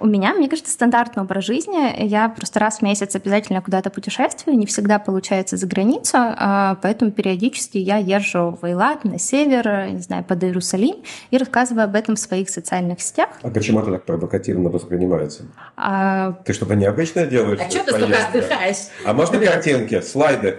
У 0.00 0.06
меня, 0.06 0.34
мне 0.34 0.48
кажется, 0.48 0.72
стандартный 0.72 1.22
образ 1.22 1.44
жизни. 1.44 2.04
Я 2.04 2.28
просто 2.28 2.58
раз 2.58 2.78
в 2.78 2.82
месяц 2.82 3.14
обязательно 3.14 3.62
куда-то 3.62 3.90
путешествую, 3.90 4.58
не 4.58 4.66
всегда 4.66 4.98
получается 4.98 5.56
за 5.56 5.66
границу, 5.66 6.16
а, 6.16 6.76
поэтому 6.82 7.12
периодически 7.12 7.78
я 7.78 7.98
езжу 7.98 8.58
в 8.60 8.64
Эйлат, 8.64 9.04
на 9.04 9.18
север, 9.18 9.88
не 9.90 10.00
знаю, 10.00 10.24
под 10.24 10.42
Иерусалим, 10.42 10.96
и 11.30 11.38
рассказываю 11.38 11.84
об 11.84 11.94
этом 11.94 12.16
в 12.16 12.18
своих 12.18 12.50
социальных 12.50 13.00
сетях. 13.00 13.28
А 13.42 13.50
почему 13.50 13.80
это 13.80 13.92
так 13.92 14.04
провокативно 14.04 14.68
воспринимается? 14.70 15.44
А... 15.76 16.32
Ты 16.44 16.52
что-то 16.52 16.74
необычное 16.74 17.26
делаешь? 17.26 17.60
А 17.60 17.70
что 17.70 17.84
ты 17.84 17.92
столько 17.92 18.26
отдыхаешь? 18.26 18.88
А 19.04 19.12
можно 19.12 19.38
картинки, 19.38 20.00
слайды? 20.00 20.58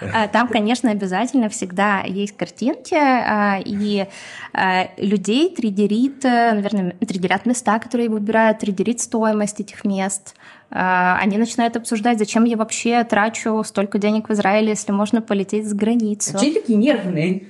А, 0.00 0.28
там, 0.28 0.48
конечно, 0.48 0.90
обязательно 0.90 1.48
всегда 1.48 2.02
есть 2.02 2.36
картинки, 2.36 2.94
а, 2.94 3.58
и 3.64 4.06
а, 4.52 4.88
людей 4.96 5.54
триггерит, 5.54 6.24
э, 6.24 6.52
наверное, 6.52 6.92
триггерят 6.92 7.46
места, 7.46 7.78
которые 7.78 8.08
выбирают, 8.08 8.58
триггерит 8.58 9.00
стоимость 9.00 9.60
этих 9.60 9.84
мест. 9.84 10.34
Они 10.70 11.38
начинают 11.38 11.76
обсуждать, 11.76 12.18
зачем 12.18 12.44
я 12.44 12.56
вообще 12.56 13.04
трачу 13.04 13.62
столько 13.64 13.98
денег 13.98 14.28
в 14.28 14.32
Израиле, 14.32 14.70
если 14.70 14.90
можно 14.90 15.22
полететь 15.22 15.68
за 15.68 15.76
границу. 15.76 16.32
А 16.34 16.38
что 16.38 16.52
такие 16.52 16.76
нервные? 16.76 17.46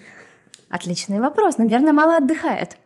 Отличный 0.68 1.20
вопрос. 1.20 1.56
Наверное, 1.56 1.94
мало 1.94 2.18
отдыхает. 2.18 2.76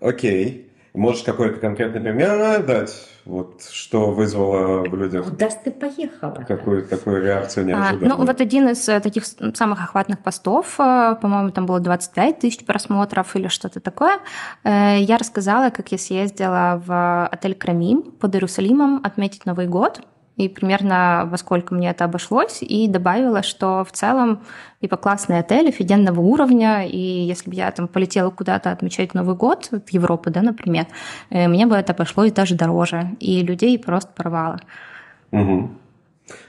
Окей. 0.00 0.65
Можешь 0.96 1.24
какой-то 1.24 1.60
конкретный 1.60 2.00
пример 2.00 2.64
дать? 2.64 3.06
Вот 3.26 3.62
что 3.70 4.12
вызвало 4.12 4.88
в 4.88 4.96
людях? 4.96 5.24
Куда 5.24 5.48
ты 5.48 5.70
поехала? 5.70 6.44
Какую, 6.48 6.88
какую 6.88 7.22
реакцию 7.22 7.66
неожиданную? 7.66 8.14
А, 8.14 8.16
ну, 8.16 8.24
вот 8.24 8.40
один 8.40 8.68
из 8.70 8.88
э, 8.88 9.00
таких 9.00 9.24
самых 9.26 9.82
охватных 9.82 10.20
постов, 10.20 10.76
э, 10.78 11.16
по-моему, 11.20 11.50
там 11.50 11.66
было 11.66 11.80
25 11.80 12.38
тысяч 12.38 12.64
просмотров 12.64 13.36
или 13.36 13.48
что-то 13.48 13.80
такое. 13.80 14.20
Э, 14.64 14.96
я 14.98 15.18
рассказала, 15.18 15.68
как 15.70 15.92
я 15.92 15.98
съездила 15.98 16.82
в 16.86 17.26
отель 17.26 17.56
Крамим 17.56 18.02
под 18.02 18.34
Иерусалимом 18.34 19.00
отметить 19.04 19.44
Новый 19.44 19.66
год 19.66 20.00
и 20.36 20.48
примерно 20.48 21.26
во 21.30 21.36
сколько 21.38 21.74
мне 21.74 21.90
это 21.90 22.04
обошлось, 22.04 22.58
и 22.60 22.88
добавила, 22.88 23.42
что 23.42 23.84
в 23.84 23.92
целом 23.92 24.42
типа 24.80 24.96
классный 24.96 25.38
отель, 25.38 25.68
офигенного 25.68 26.20
уровня, 26.20 26.86
и 26.86 26.98
если 26.98 27.50
бы 27.50 27.56
я 27.56 27.70
там 27.70 27.88
полетела 27.88 28.30
куда-то 28.30 28.70
отмечать 28.70 29.14
Новый 29.14 29.34
год, 29.34 29.70
в 29.70 29.88
Европу, 29.90 30.30
да, 30.30 30.42
например, 30.42 30.86
э, 31.30 31.48
мне 31.48 31.66
бы 31.66 31.74
это 31.74 31.94
пошло 31.94 32.24
и 32.24 32.30
даже 32.30 32.54
дороже, 32.54 33.16
и 33.18 33.42
людей 33.42 33.78
просто 33.78 34.10
порвало. 34.14 34.60
Угу. 35.32 35.70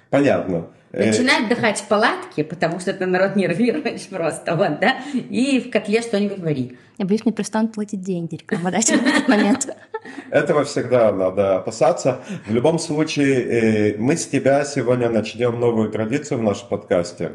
Понятно. 0.10 0.68
Э, 0.92 1.08
Начинай 1.08 1.46
отдыхать 1.46 1.80
в 1.80 1.88
палатке, 1.88 2.44
потому 2.44 2.80
что 2.80 2.94
ты 2.94 3.06
народ 3.06 3.36
нервируешь 3.36 4.08
просто, 4.10 4.56
вот, 4.56 4.80
да, 4.80 4.98
и 5.14 5.60
в 5.60 5.72
котле 5.72 6.02
что-нибудь 6.02 6.40
вари. 6.40 6.78
Я 6.98 7.06
боюсь, 7.06 7.26
мне 7.26 7.34
перестанут 7.34 7.74
платить 7.74 8.02
деньги 8.02 8.36
рекламодателям 8.36 9.02
в 9.02 9.08
этот 9.08 9.28
момент. 9.28 9.68
Этого 10.32 10.64
всегда 10.64 11.12
надо 11.12 11.58
опасаться. 11.58 12.22
В 12.48 12.54
любом 12.54 12.80
случае, 12.80 13.94
э, 13.94 13.98
мы 13.98 14.18
с 14.18 14.26
тебя 14.28 14.66
сегодня 14.66 15.10
начнем 15.10 15.60
новую 15.60 15.92
традицию 15.92 16.40
в 16.40 16.44
нашем 16.44 16.70
подкасте. 16.70 17.34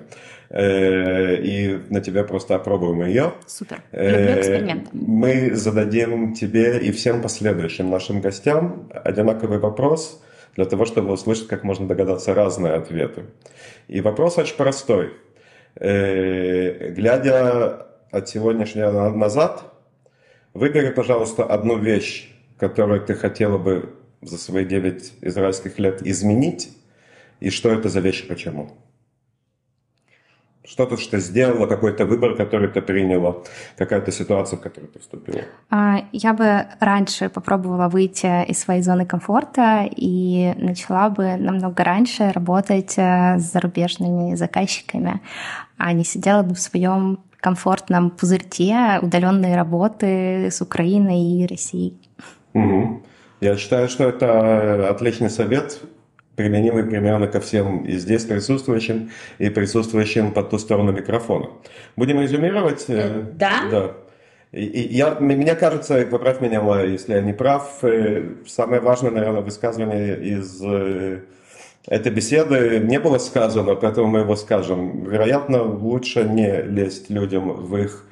Э, 0.51 1.37
и 1.37 1.81
на 1.90 2.01
тебя 2.01 2.25
просто 2.25 2.57
опробуем 2.57 3.07
ее. 3.07 3.35
Супер. 3.46 3.83
Люблю 3.92 4.40
эксперименты. 4.40 4.88
Мы 4.92 5.55
зададим 5.55 6.35
тебе 6.35 6.79
и 6.79 6.90
всем 6.90 7.22
последующим 7.22 7.90
нашим 7.90 8.20
гостям 8.20 8.88
одинаковый 9.05 9.59
вопрос– 9.59 10.22
для 10.57 10.64
того, 10.64 10.85
чтобы 10.85 11.12
услышать, 11.12 11.48
как 11.48 11.64
можно 11.64 11.88
догадаться, 11.88 12.35
разные 12.35 12.75
ответы. 12.75 13.25
И 13.88 14.01
вопрос 14.01 14.38
очень 14.38 14.57
простой. 14.57 15.12
Э, 15.77 16.90
глядя 16.90 17.87
от 18.12 18.29
сегодняшнего 18.29 19.11
назад, 19.11 19.64
выбери, 20.55 20.90
пожалуйста, 20.90 21.44
одну 21.44 21.79
вещь, 21.79 22.31
которую 22.59 23.01
ты 23.01 23.14
хотела 23.14 23.59
бы 23.59 23.94
за 24.20 24.38
свои 24.38 24.64
9 24.64 25.14
израильских 25.22 25.81
лет 25.81 26.07
изменить, 26.07 26.70
и 27.40 27.51
что 27.51 27.72
это 27.72 27.88
за 27.88 27.98
вещь 27.98 28.22
и 28.22 28.29
почему 28.29 28.70
что-то, 30.64 30.96
что 30.96 31.18
сделала, 31.18 31.66
какой-то 31.66 32.07
выбор, 32.07 32.37
который 32.37 32.68
ты 32.68 32.81
приняла, 32.81 33.37
какая-то 33.77 34.12
ситуация, 34.12 34.59
в 34.59 34.62
которую 34.62 34.90
ты 34.92 35.01
вступила? 35.01 35.42
А, 35.70 36.05
я 36.12 36.33
бы 36.33 36.66
раньше 36.81 37.29
попробовала 37.29 37.88
выйти 37.88 38.44
из 38.48 38.61
своей 38.61 38.83
зоны 38.83 39.05
комфорта 39.05 39.88
и 39.90 40.55
начала 40.57 41.11
бы 41.11 41.37
намного 41.37 41.83
раньше 41.83 42.31
работать 42.31 42.94
э, 42.96 43.38
с 43.38 43.53
зарубежными 43.53 44.35
заказчиками, 44.35 45.20
а 45.79 45.92
не 45.92 46.05
сидела 46.05 46.42
бы 46.42 46.55
в 46.55 46.61
своем 46.61 47.18
комфортном 47.42 48.11
пузырьке 48.11 49.00
удаленной 49.02 49.57
работы 49.57 50.50
с 50.50 50.62
Украиной 50.62 51.20
и 51.20 51.46
Россией. 51.46 51.98
Угу. 52.55 53.02
Я 53.40 53.57
считаю, 53.57 53.88
что 53.88 54.05
это 54.05 54.88
отличный 54.88 55.28
совет 55.28 55.81
применимый 56.37 56.85
примерно 56.85 57.26
ко 57.26 57.40
всем 57.40 57.85
и 57.85 57.98
здесь 57.98 58.24
присутствующим, 58.24 59.11
и 59.38 59.50
присутствующим 59.50 60.33
по 60.33 60.42
ту 60.42 60.59
сторону 60.59 60.92
микрофона. 60.92 61.50
Будем 61.96 62.20
резюмировать? 62.20 62.85
Э, 62.88 63.24
да. 63.35 63.52
Да. 63.70 63.90
И, 64.52 64.64
и 64.64 64.94
я, 64.94 65.16
мне 65.18 65.55
кажется, 65.55 66.07
поправь 66.07 66.40
меня, 66.40 66.62
если 66.85 67.14
я 67.14 67.20
не 67.20 67.33
прав, 67.33 67.78
э, 67.83 68.37
самое 68.46 68.81
важное, 68.81 69.11
наверное, 69.11 69.42
высказывание 69.42 70.16
из 70.22 70.62
э, 70.64 71.22
этой 71.87 72.12
беседы 72.12 72.81
не 72.81 73.01
было 73.01 73.18
сказано, 73.18 73.75
поэтому 73.75 74.07
мы 74.07 74.21
его 74.21 74.37
скажем. 74.37 75.05
Вероятно, 75.05 75.62
лучше 75.62 76.25
не 76.25 76.62
лезть 76.62 77.11
людям 77.11 77.53
в 77.53 77.77
их 77.77 78.07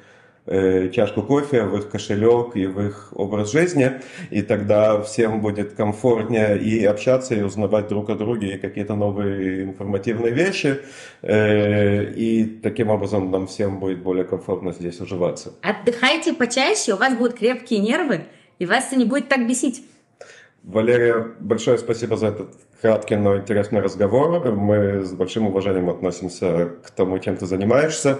Э, 0.47 0.89
чашку 0.89 1.21
кофе 1.21 1.65
в 1.65 1.77
их 1.77 1.89
кошелек 1.91 2.55
и 2.55 2.65
в 2.65 2.81
их 2.81 3.13
образ 3.15 3.51
жизни, 3.51 4.01
и 4.31 4.41
тогда 4.41 4.99
всем 5.03 5.39
будет 5.39 5.73
комфортнее 5.73 6.57
и 6.57 6.83
общаться, 6.83 7.35
и 7.35 7.43
узнавать 7.43 7.89
друг 7.89 8.09
о 8.09 8.15
друге, 8.15 8.57
какие-то 8.57 8.95
новые 8.95 9.65
информативные 9.65 10.33
вещи, 10.33 10.79
э, 11.21 12.11
и 12.13 12.43
таким 12.43 12.89
образом 12.89 13.29
нам 13.29 13.45
всем 13.45 13.79
будет 13.79 13.99
более 13.99 14.23
комфортно 14.23 14.71
здесь 14.71 14.99
уживаться. 14.99 15.53
Отдыхайте 15.61 16.33
почаще, 16.33 16.95
у 16.95 16.97
вас 16.97 17.15
будут 17.15 17.35
крепкие 17.35 17.79
нервы, 17.79 18.21
и 18.57 18.65
вас 18.65 18.87
это 18.87 18.95
не 18.95 19.05
будет 19.05 19.29
так 19.29 19.47
бесить. 19.47 19.83
Валерия, 20.63 21.35
большое 21.39 21.79
спасибо 21.79 22.17
за 22.17 22.27
этот 22.27 22.53
краткий, 22.81 23.15
но 23.15 23.37
интересный 23.37 23.81
разговор. 23.81 24.51
Мы 24.51 25.01
с 25.01 25.11
большим 25.11 25.47
уважением 25.47 25.89
относимся 25.89 26.75
к 26.85 26.91
тому, 26.91 27.17
чем 27.17 27.35
ты 27.35 27.47
занимаешься. 27.47 28.19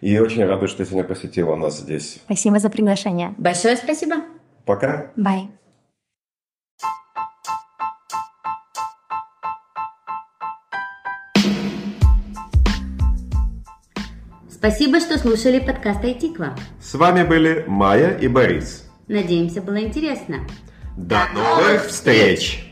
И 0.00 0.18
очень 0.18 0.46
рады, 0.46 0.68
что 0.68 0.78
ты 0.78 0.84
сегодня 0.86 1.04
посетила 1.06 1.54
нас 1.54 1.78
здесь. 1.78 2.20
Спасибо 2.24 2.58
за 2.58 2.70
приглашение. 2.70 3.34
Большое 3.36 3.76
спасибо. 3.76 4.16
Пока. 4.64 5.12
Бай. 5.16 5.50
Спасибо, 14.48 15.00
что 15.00 15.18
слушали 15.18 15.58
подкаст 15.58 16.02
Айтиква. 16.04 16.56
С 16.80 16.94
вами 16.94 17.24
были 17.24 17.64
Майя 17.66 18.16
и 18.16 18.28
Борис. 18.28 18.88
Надеемся, 19.08 19.60
было 19.60 19.82
интересно. 19.82 20.46
До 20.96 21.26
новых 21.32 21.86
встреч! 21.86 22.71